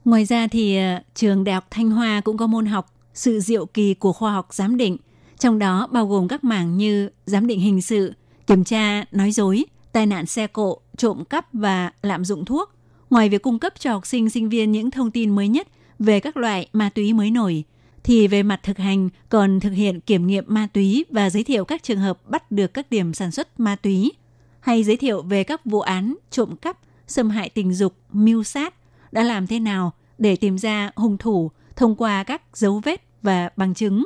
[0.06, 3.66] Ngoài ra thì ờ, trường Đại học Thanh Hoa cũng có môn học sự diệu
[3.66, 4.98] kỳ của khoa học giám định,
[5.40, 8.14] trong đó bao gồm các mảng như giám định hình sự,
[8.48, 12.72] kiểm tra nói dối, tai nạn xe cộ, trộm cắp và lạm dụng thuốc.
[13.10, 15.68] Ngoài việc cung cấp cho học sinh sinh viên những thông tin mới nhất
[16.00, 17.64] về các loại ma túy mới nổi,
[18.04, 21.66] thì về mặt thực hành còn thực hiện kiểm nghiệm ma túy và giới thiệu
[21.66, 24.12] các trường hợp bắt được các điểm sản xuất ma túy,
[24.60, 26.78] hay giới thiệu về các vụ án trộm cắp,
[27.08, 28.74] xâm hại tình dục, mưu sát
[29.12, 33.50] đã làm thế nào để tìm ra hung thủ thông qua các dấu vết và
[33.56, 34.06] bằng chứng.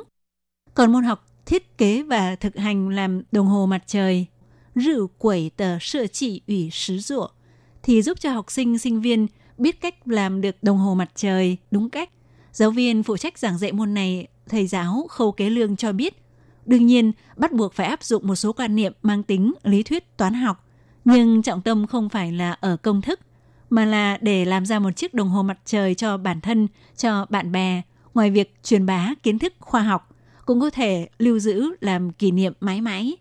[0.74, 4.26] Còn môn học thiết kế và thực hành làm đồng hồ mặt trời,
[4.74, 7.30] rượu quẩy tờ sơ chỉ ủy sứ ruộng,
[7.82, 9.26] thì giúp cho học sinh, sinh viên
[9.58, 12.10] biết cách làm được đồng hồ mặt trời đúng cách.
[12.52, 16.22] Giáo viên phụ trách giảng dạy môn này, thầy giáo Khâu Kế Lương cho biết,
[16.66, 20.16] đương nhiên bắt buộc phải áp dụng một số quan niệm mang tính lý thuyết
[20.16, 20.64] toán học,
[21.04, 23.20] nhưng trọng tâm không phải là ở công thức,
[23.70, 27.26] mà là để làm ra một chiếc đồng hồ mặt trời cho bản thân, cho
[27.30, 27.82] bạn bè,
[28.14, 30.08] ngoài việc truyền bá kiến thức khoa học,
[30.46, 33.16] cũng có thể lưu giữ làm kỷ niệm mãi mãi.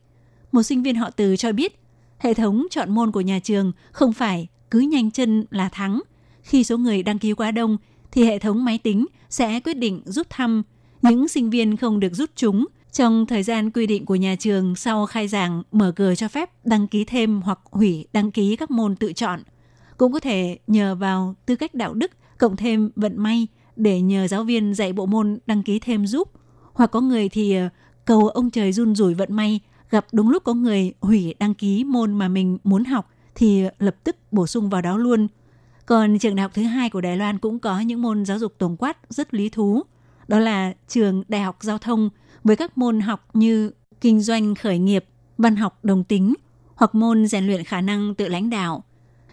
[0.52, 1.80] Một sinh viên họ từ cho biết,
[2.20, 6.02] hệ thống chọn môn của nhà trường không phải cứ nhanh chân là thắng.
[6.44, 7.78] Khi số người đăng ký quá đông,
[8.12, 10.64] thì hệ thống máy tính sẽ quyết định rút thăm.
[11.02, 14.76] Những sinh viên không được rút chúng trong thời gian quy định của nhà trường
[14.76, 18.72] sau khai giảng mở cửa cho phép đăng ký thêm hoặc hủy đăng ký các
[18.72, 19.39] môn tự chọn.
[19.98, 24.28] Cũng có thể nhờ vào tư cách đạo đức cộng thêm vận may để nhờ
[24.28, 26.32] giáo viên dạy bộ môn đăng ký thêm giúp.
[26.74, 27.70] Hoặc có người thì ờ,
[28.06, 31.84] cầu ông trời run rủi vận may, gặp đúng lúc có người hủy đăng ký
[31.84, 35.28] môn mà mình muốn học thì lập tức bổ sung vào đó luôn.
[35.86, 38.54] Còn trường đại học thứ hai của Đài Loan cũng có những môn giáo dục
[38.58, 39.84] tổng quát rất lý thú.
[40.28, 42.10] Đó là trường Đại học Giao thông
[42.44, 43.72] với các môn học như
[44.02, 45.06] kinh doanh khởi nghiệp,
[45.38, 46.34] văn học đồng tính
[46.76, 48.84] hoặc môn rèn luyện khả năng tự lãnh đạo.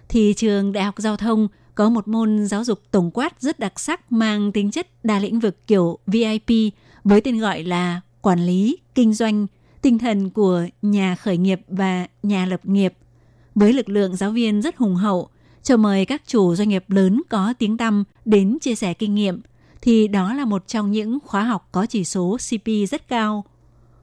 [0.08, 3.80] Thì trường Đại học Giao thông có một môn giáo dục tổng quát rất đặc
[3.80, 6.72] sắc mang tính chất đa lĩnh vực kiểu VIP
[7.04, 9.46] với tên gọi là quản lý, kinh doanh,
[9.82, 12.94] tinh thần của nhà khởi nghiệp và nhà lập nghiệp.
[13.54, 15.28] Với lực lượng giáo viên rất hùng hậu,
[15.62, 19.40] cho mời các chủ doanh nghiệp lớn có tiếng tăm đến chia sẻ kinh nghiệm,
[19.82, 23.44] thì đó là một trong những khóa học có chỉ số CP rất cao.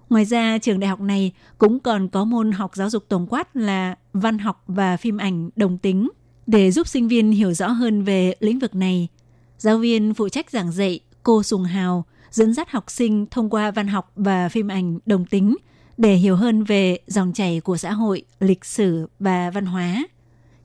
[0.10, 3.55] Ngoài ra, trường đại học này cũng còn có môn học giáo dục tổng quát
[3.55, 6.10] là văn học và phim ảnh đồng tính.
[6.47, 9.08] Để giúp sinh viên hiểu rõ hơn về lĩnh vực này,
[9.58, 13.72] giáo viên phụ trách giảng dạy cô Sùng Hào dẫn dắt học sinh thông qua
[13.72, 15.55] văn học và phim ảnh đồng tính
[15.97, 20.03] để hiểu hơn về dòng chảy của xã hội, lịch sử và văn hóa.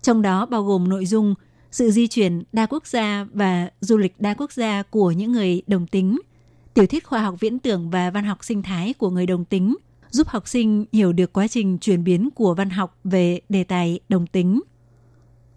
[0.03, 1.35] Trong đó bao gồm nội dung
[1.71, 5.63] sự di chuyển đa quốc gia và du lịch đa quốc gia của những người
[5.67, 6.21] đồng tính,
[6.75, 9.77] tiểu thuyết khoa học viễn tưởng và văn học sinh thái của người đồng tính,
[10.11, 14.01] giúp học sinh hiểu được quá trình chuyển biến của văn học về đề tài
[14.09, 14.61] đồng tính.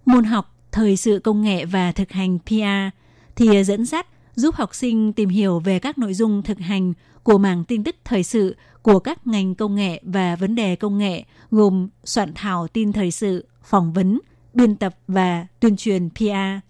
[0.06, 2.96] Môn học thời sự công nghệ và thực hành PR
[3.36, 6.94] thì dẫn dắt giúp học sinh tìm hiểu về các nội dung thực hành
[7.24, 10.98] của mảng tin tức thời sự của các ngành công nghệ và vấn đề công
[10.98, 14.20] nghệ gồm soạn thảo tin thời sự, phỏng vấn,
[14.56, 16.66] biên tập và tuyên truyền PR.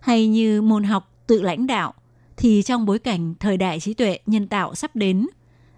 [0.00, 1.94] Hay như môn học tự lãnh đạo
[2.36, 5.26] thì trong bối cảnh thời đại trí tuệ nhân tạo sắp đến,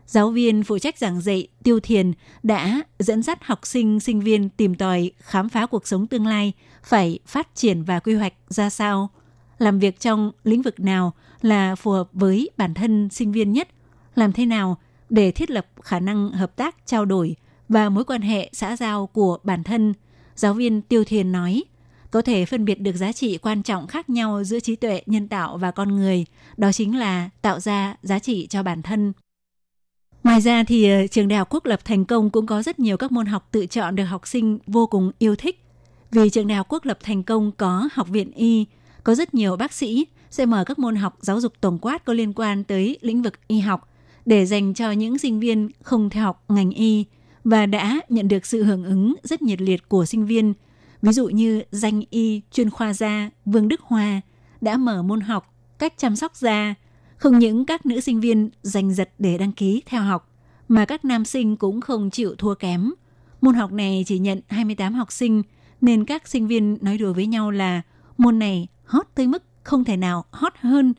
[0.06, 4.48] giáo viên phụ trách giảng dạy Tiêu Thiền đã dẫn dắt học sinh, sinh viên
[4.48, 6.52] tìm tòi khám phá cuộc sống tương lai
[6.82, 9.10] phải phát triển và quy hoạch ra sao,
[9.58, 13.68] làm việc trong lĩnh vực nào là phù hợp với bản thân sinh viên nhất,
[14.14, 14.76] làm thế nào
[15.10, 17.36] để thiết lập khả năng hợp tác trao đổi
[17.68, 19.94] và mối quan hệ xã giao của bản thân,
[20.36, 21.64] giáo viên Tiêu Thiền nói,
[22.10, 25.28] có thể phân biệt được giá trị quan trọng khác nhau giữa trí tuệ nhân
[25.28, 26.24] tạo và con người,
[26.56, 29.12] đó chính là tạo ra giá trị cho bản thân.
[30.24, 32.96] Ngoài ra thì ờ, trường đại học quốc lập thành công cũng có rất nhiều
[32.96, 35.62] các môn học tự chọn được học sinh vô cùng yêu thích.
[36.10, 38.66] Vì trường đại học quốc lập thành công có học viện y,
[39.04, 42.12] có rất nhiều bác sĩ sẽ mở các môn học giáo dục tổng quát có
[42.12, 43.88] liên quan tới lĩnh vực y học
[44.26, 47.04] để dành cho những sinh viên không theo học ngành y
[47.46, 50.54] và đã nhận được sự hưởng ứng rất nhiệt liệt của sinh viên.
[51.02, 54.20] Ví dụ như danh y chuyên khoa da Vương Đức Hoa
[54.60, 56.74] đã mở môn học cách chăm sóc da.
[57.16, 60.32] Không những các nữ sinh viên giành giật để đăng ký theo học,
[60.68, 62.90] mà các nam sinh cũng không chịu thua kém.
[63.40, 65.42] Môn học này chỉ nhận 28 học sinh,
[65.80, 67.82] nên các sinh viên nói đùa với nhau là
[68.18, 70.94] môn này hot tới mức không thể nào hot hơn.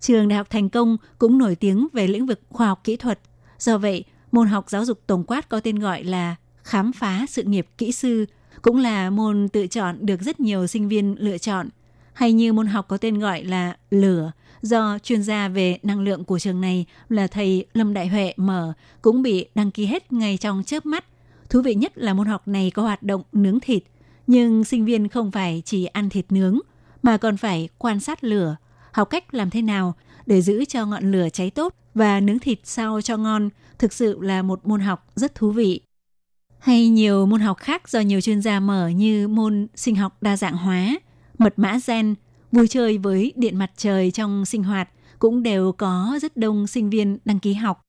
[0.00, 3.20] Trường Đại học Thành Công cũng nổi tiếng về lĩnh vực khoa học kỹ thuật.
[3.58, 7.42] Do vậy, môn học giáo dục tổng quát có tên gọi là khám phá sự
[7.42, 8.26] nghiệp kỹ sư,
[8.62, 11.68] cũng là môn tự chọn được rất nhiều sinh viên lựa chọn.
[12.12, 16.24] Hay như môn học có tên gọi là lửa, do chuyên gia về năng lượng
[16.24, 18.72] của trường này là thầy Lâm Đại Huệ mở,
[19.02, 21.04] cũng bị đăng ký hết ngay trong chớp mắt.
[21.48, 23.82] Thú vị nhất là môn học này có hoạt động nướng thịt,
[24.26, 26.58] nhưng sinh viên không phải chỉ ăn thịt nướng,
[27.02, 28.56] mà còn phải quan sát lửa,
[28.92, 29.94] học cách làm thế nào
[30.26, 33.48] để giữ cho ngọn lửa cháy tốt và nướng thịt sao cho ngon,
[33.80, 35.80] thực sự là một môn học rất thú vị.
[36.58, 40.36] Hay nhiều môn học khác do nhiều chuyên gia mở như môn sinh học đa
[40.36, 40.98] dạng hóa,
[41.38, 42.14] mật mã gen,
[42.52, 46.90] vui chơi với điện mặt trời trong sinh hoạt cũng đều có rất đông sinh
[46.90, 47.80] viên đăng ký học.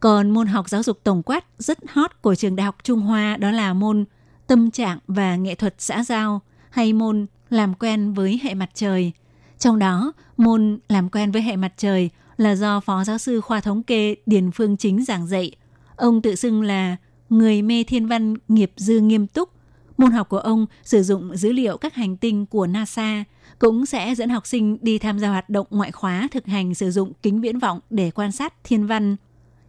[0.00, 3.36] Còn môn học giáo dục tổng quát rất hot của trường Đại học Trung Hoa
[3.36, 4.04] đó là môn
[4.46, 9.12] tâm trạng và nghệ thuật xã giao hay môn làm quen với hệ mặt trời.
[9.58, 13.60] Trong đó, môn làm quen với hệ mặt trời là do Phó Giáo sư khoa
[13.60, 15.52] thống kê Điền Phương Chính giảng dạy.
[15.96, 16.96] Ông tự xưng là
[17.30, 19.50] người mê thiên văn nghiệp dư nghiêm túc.
[19.96, 23.24] Môn học của ông sử dụng dữ liệu các hành tinh của NASA,
[23.58, 26.90] cũng sẽ dẫn học sinh đi tham gia hoạt động ngoại khóa thực hành sử
[26.90, 29.16] dụng kính viễn vọng để quan sát thiên văn.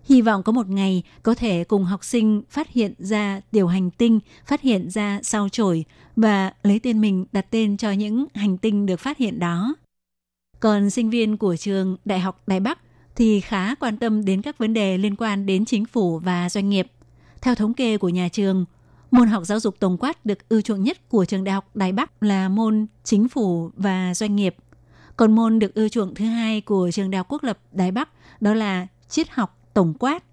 [0.05, 3.91] Hy vọng có một ngày có thể cùng học sinh phát hiện ra tiểu hành
[3.91, 8.57] tinh, phát hiện ra sao chổi và lấy tên mình đặt tên cho những hành
[8.57, 9.75] tinh được phát hiện đó.
[10.59, 12.79] Còn sinh viên của trường Đại học Đài Bắc
[13.15, 16.69] thì khá quan tâm đến các vấn đề liên quan đến chính phủ và doanh
[16.69, 16.87] nghiệp.
[17.41, 18.65] Theo thống kê của nhà trường,
[19.11, 21.91] môn học giáo dục tổng quát được ưu chuộng nhất của trường đại học Đài
[21.91, 24.55] Bắc là môn chính phủ và doanh nghiệp.
[25.17, 28.09] Còn môn được ưa chuộng thứ hai của trường đại học quốc lập Đài Bắc
[28.41, 30.23] đó là triết học tổng quát.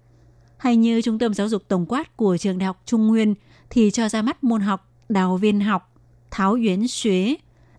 [0.57, 3.35] Hay như trung tâm giáo dục tổng quát của trường đại học Trung Nguyên
[3.69, 5.93] thì cho ra mắt môn học đào viên học,
[6.31, 7.35] tháo yến xuế,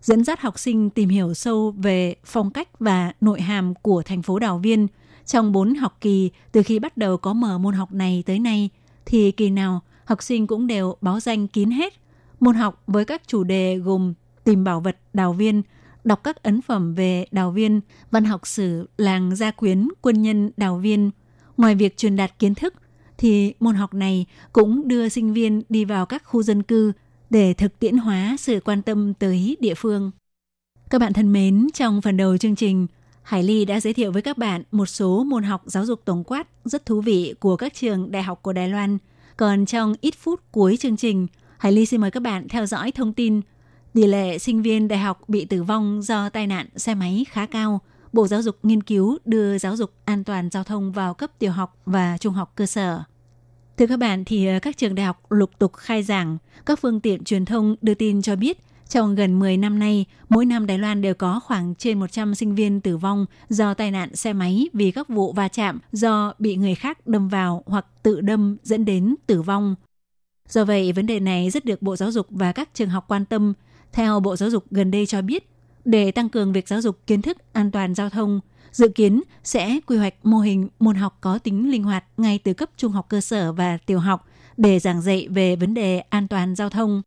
[0.07, 4.21] dẫn dắt học sinh tìm hiểu sâu về phong cách và nội hàm của thành
[4.21, 4.87] phố Đào Viên.
[5.25, 8.69] Trong 4 học kỳ, từ khi bắt đầu có mở môn học này tới nay,
[9.05, 11.93] thì kỳ nào học sinh cũng đều báo danh kín hết.
[12.39, 15.61] Môn học với các chủ đề gồm tìm bảo vật Đào Viên,
[16.03, 17.81] đọc các ấn phẩm về Đào Viên,
[18.11, 21.11] văn học sử, làng gia quyến, quân nhân Đào Viên.
[21.57, 22.73] Ngoài việc truyền đạt kiến thức,
[23.17, 26.91] thì môn học này cũng đưa sinh viên đi vào các khu dân cư
[27.29, 30.11] để thực tiễn hóa sự quan tâm tới địa phương.
[30.89, 32.87] Các bạn thân mến, trong phần đầu chương trình,
[33.23, 36.23] Hải Ly đã giới thiệu với các bạn một số môn học giáo dục tổng
[36.23, 38.97] quát rất thú vị của các trường đại học của Đài Loan.
[39.37, 42.91] Còn trong ít phút cuối chương trình, Hải Ly xin mời các bạn theo dõi
[42.91, 43.41] thông tin
[43.93, 47.45] tỷ lệ sinh viên đại học bị tử vong do tai nạn xe máy khá
[47.45, 47.81] cao.
[48.13, 51.51] Bộ Giáo dục nghiên cứu đưa giáo dục an toàn giao thông vào cấp tiểu
[51.51, 53.03] học và trung học cơ sở.
[53.77, 56.99] Thưa các bạn, thì ờ, các trường đại học lục tục khai giảng, các phương
[56.99, 58.57] tiện truyền thông đưa tin cho biết
[58.89, 62.55] trong gần 10 năm nay, mỗi năm Đài Loan đều có khoảng trên 100 sinh
[62.55, 66.55] viên tử vong do tai nạn xe máy vì các vụ va chạm do bị
[66.55, 69.75] người khác đâm vào hoặc tự đâm dẫn đến tử vong.
[70.49, 73.25] Do vậy, vấn đề này rất được Bộ Giáo dục và các trường học quan
[73.25, 73.53] tâm.
[73.91, 75.49] Theo Bộ Giáo dục gần đây cho biết,
[75.85, 78.39] để tăng cường việc giáo dục kiến thức an toàn giao thông,
[78.77, 82.53] dự kiến sẽ quy hoạch mô hình môn học có tính linh hoạt ngay từ
[82.53, 86.27] cấp trung học cơ sở và tiểu học để giảng dạy về vấn đề an
[86.27, 87.01] toàn giao thông.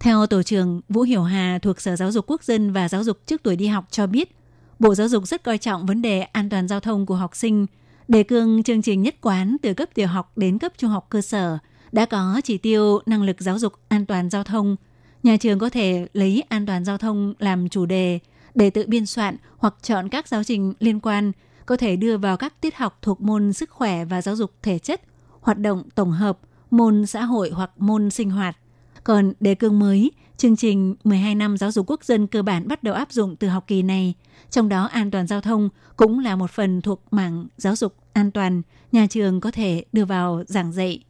[0.00, 3.18] Theo tổ trưởng Vũ Hiểu Hà thuộc Sở Giáo dục Quốc dân và Giáo dục
[3.26, 4.36] trước tuổi đi học cho biết,
[4.78, 7.66] Bộ Giáo dục rất coi trọng vấn đề an toàn giao thông của học sinh,
[8.08, 11.20] đề cương chương trình nhất quán từ cấp tiểu học đến cấp trung học cơ
[11.20, 11.58] sở
[11.92, 14.76] đã có chỉ tiêu năng lực giáo dục an toàn giao thông.
[15.22, 18.18] Nhà trường có thể lấy an toàn giao thông làm chủ đề
[18.54, 21.32] để tự biên soạn hoặc chọn các giáo trình liên quan,
[21.66, 24.78] có thể đưa vào các tiết học thuộc môn sức khỏe và giáo dục thể
[24.78, 25.00] chất,
[25.40, 26.38] hoạt động tổng hợp,
[26.70, 28.56] môn xã hội hoặc môn sinh hoạt.
[29.04, 32.82] Còn đề cương mới, chương trình 12 năm giáo dục quốc dân cơ bản bắt
[32.82, 34.14] đầu áp dụng từ học kỳ này.
[34.50, 38.30] Trong đó an toàn giao thông cũng là một phần thuộc mảng giáo dục an
[38.30, 41.04] toàn, nhà trường có thể đưa vào giảng dạy.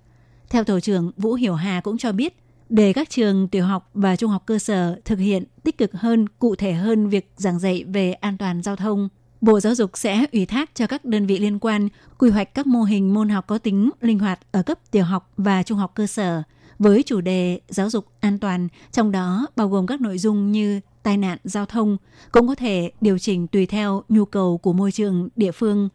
[0.51, 2.37] Theo tổ trưởng Vũ Hiểu Hà cũng cho biết,
[2.73, 6.29] để các trường tiểu học và trung học cơ sở thực hiện tích cực hơn,
[6.39, 9.09] cụ thể hơn việc giảng dạy về an toàn giao thông.
[9.41, 12.67] Bộ Giáo dục sẽ ủy thác cho các đơn vị liên quan quy hoạch các
[12.67, 15.93] mô hình môn học có tính linh hoạt ở cấp tiểu học và trung học
[15.95, 16.43] cơ sở
[16.79, 20.81] với chủ đề giáo dục an toàn, trong đó bao gồm các nội dung như
[21.03, 21.97] tai nạn giao thông,
[22.33, 25.89] cũng có thể điều chỉnh tùy theo nhu cầu của môi trường địa phương.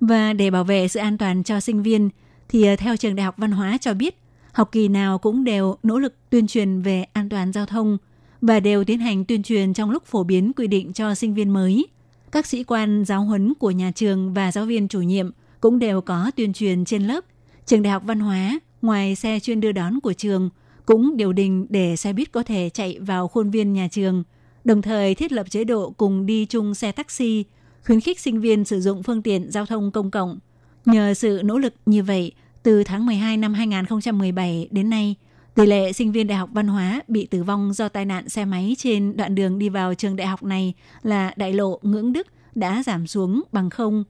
[0.00, 2.10] Và để bảo vệ sự an toàn cho sinh viên,
[2.48, 4.23] thì ờ, theo trường Đại học Văn hóa cho biết,
[4.54, 7.98] học kỳ nào cũng đều nỗ lực tuyên truyền về an toàn giao thông
[8.40, 11.50] và đều tiến hành tuyên truyền trong lúc phổ biến quy định cho sinh viên
[11.50, 11.86] mới.
[12.32, 15.30] Các sĩ quan giáo huấn của nhà trường và giáo viên chủ nhiệm
[15.60, 17.24] cũng đều có tuyên truyền trên lớp.
[17.66, 20.50] Trường Đại học Văn hóa, ngoài xe chuyên đưa đón của trường,
[20.86, 24.24] cũng điều đình để xe buýt có thể chạy vào khuôn viên nhà trường,
[24.64, 27.44] đồng thời thiết lập chế độ cùng đi chung xe taxi,
[27.86, 30.38] khuyến khích sinh viên sử dụng phương tiện giao thông công cộng.
[30.84, 32.32] Nhờ sự nỗ lực như vậy,
[32.64, 35.14] từ tháng 12 năm 2017 đến nay,
[35.54, 38.44] tỷ lệ sinh viên Đại học Văn hóa bị tử vong do tai nạn xe
[38.44, 42.26] máy trên đoạn đường đi vào trường đại học này là đại lộ ngưỡng Đức
[42.54, 44.04] đã giảm xuống bằng không.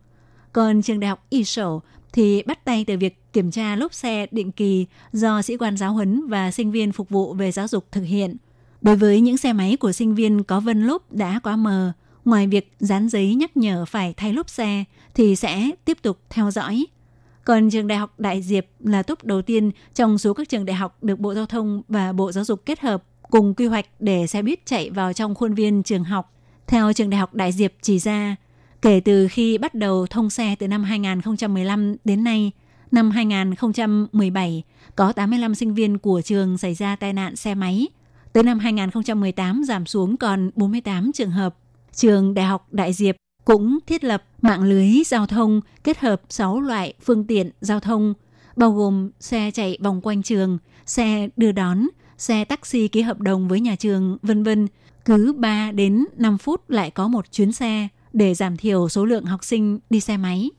[0.53, 1.83] Còn trường đại học Y Sổ
[2.13, 5.93] thì bắt tay từ việc kiểm tra lốp xe định kỳ do sĩ quan giáo
[5.93, 8.37] huấn và sinh viên phục vụ về giáo dục thực hiện.
[8.81, 11.93] Đối với những xe máy của sinh viên có vân lốp đã quá mờ,
[12.25, 14.85] ngoài việc dán giấy nhắc nhở phải thay lốp xe
[15.15, 16.87] thì sẽ tiếp tục theo dõi
[17.45, 20.77] còn trường đại học Đại Diệp là túp đầu tiên trong số các trường đại
[20.77, 24.27] học được Bộ Giao thông và Bộ Giáo dục kết hợp cùng quy hoạch để
[24.27, 26.33] xe buýt chạy vào trong khuôn viên trường học.
[26.67, 28.37] Theo trường đại học Đại Diệp chỉ ra,
[28.83, 32.53] kể từ khi bắt đầu thông xe từ năm 2015 đến nay,
[32.91, 34.63] năm 2017
[34.97, 37.89] có 85 sinh viên của trường xảy ra tai nạn xe máy.
[38.33, 41.57] Tới năm 2018 giảm xuống còn 48 trường hợp.
[41.93, 46.61] Trường Đại học Đại Diệp cũng thiết lập mạng lưới giao thông kết hợp 6
[46.61, 48.15] loại phương tiện giao thông,
[48.57, 51.87] bao gồm xe chạy vòng quanh trường, xe đưa đón,
[52.19, 54.69] xe taxi ký hợp đồng với nhà trường, vân vân.
[55.05, 59.25] Cứ 3 đến 5 phút lại có một chuyến xe để giảm thiểu số lượng
[59.25, 60.51] học sinh đi xe máy.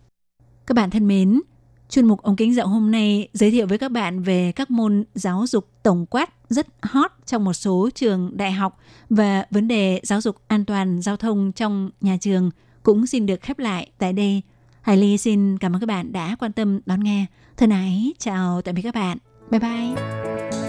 [0.67, 1.41] Các bạn thân mến,
[1.89, 5.03] chuyên mục ống kính dạo hôm nay giới thiệu với các bạn về các môn
[5.15, 8.77] giáo dục tổng quát rất hot trong một số trường đại học
[9.09, 12.51] và vấn đề giáo dục an toàn giao thông trong nhà trường–
[12.85, 14.41] cũng xin được khép lại tại đây.
[14.81, 17.25] Hải Ly xin cảm ơn các bạn đã quan tâm đón nghe.
[17.57, 19.17] Thân ái, chào tạm biệt các bạn.
[19.51, 20.64] Bye bye.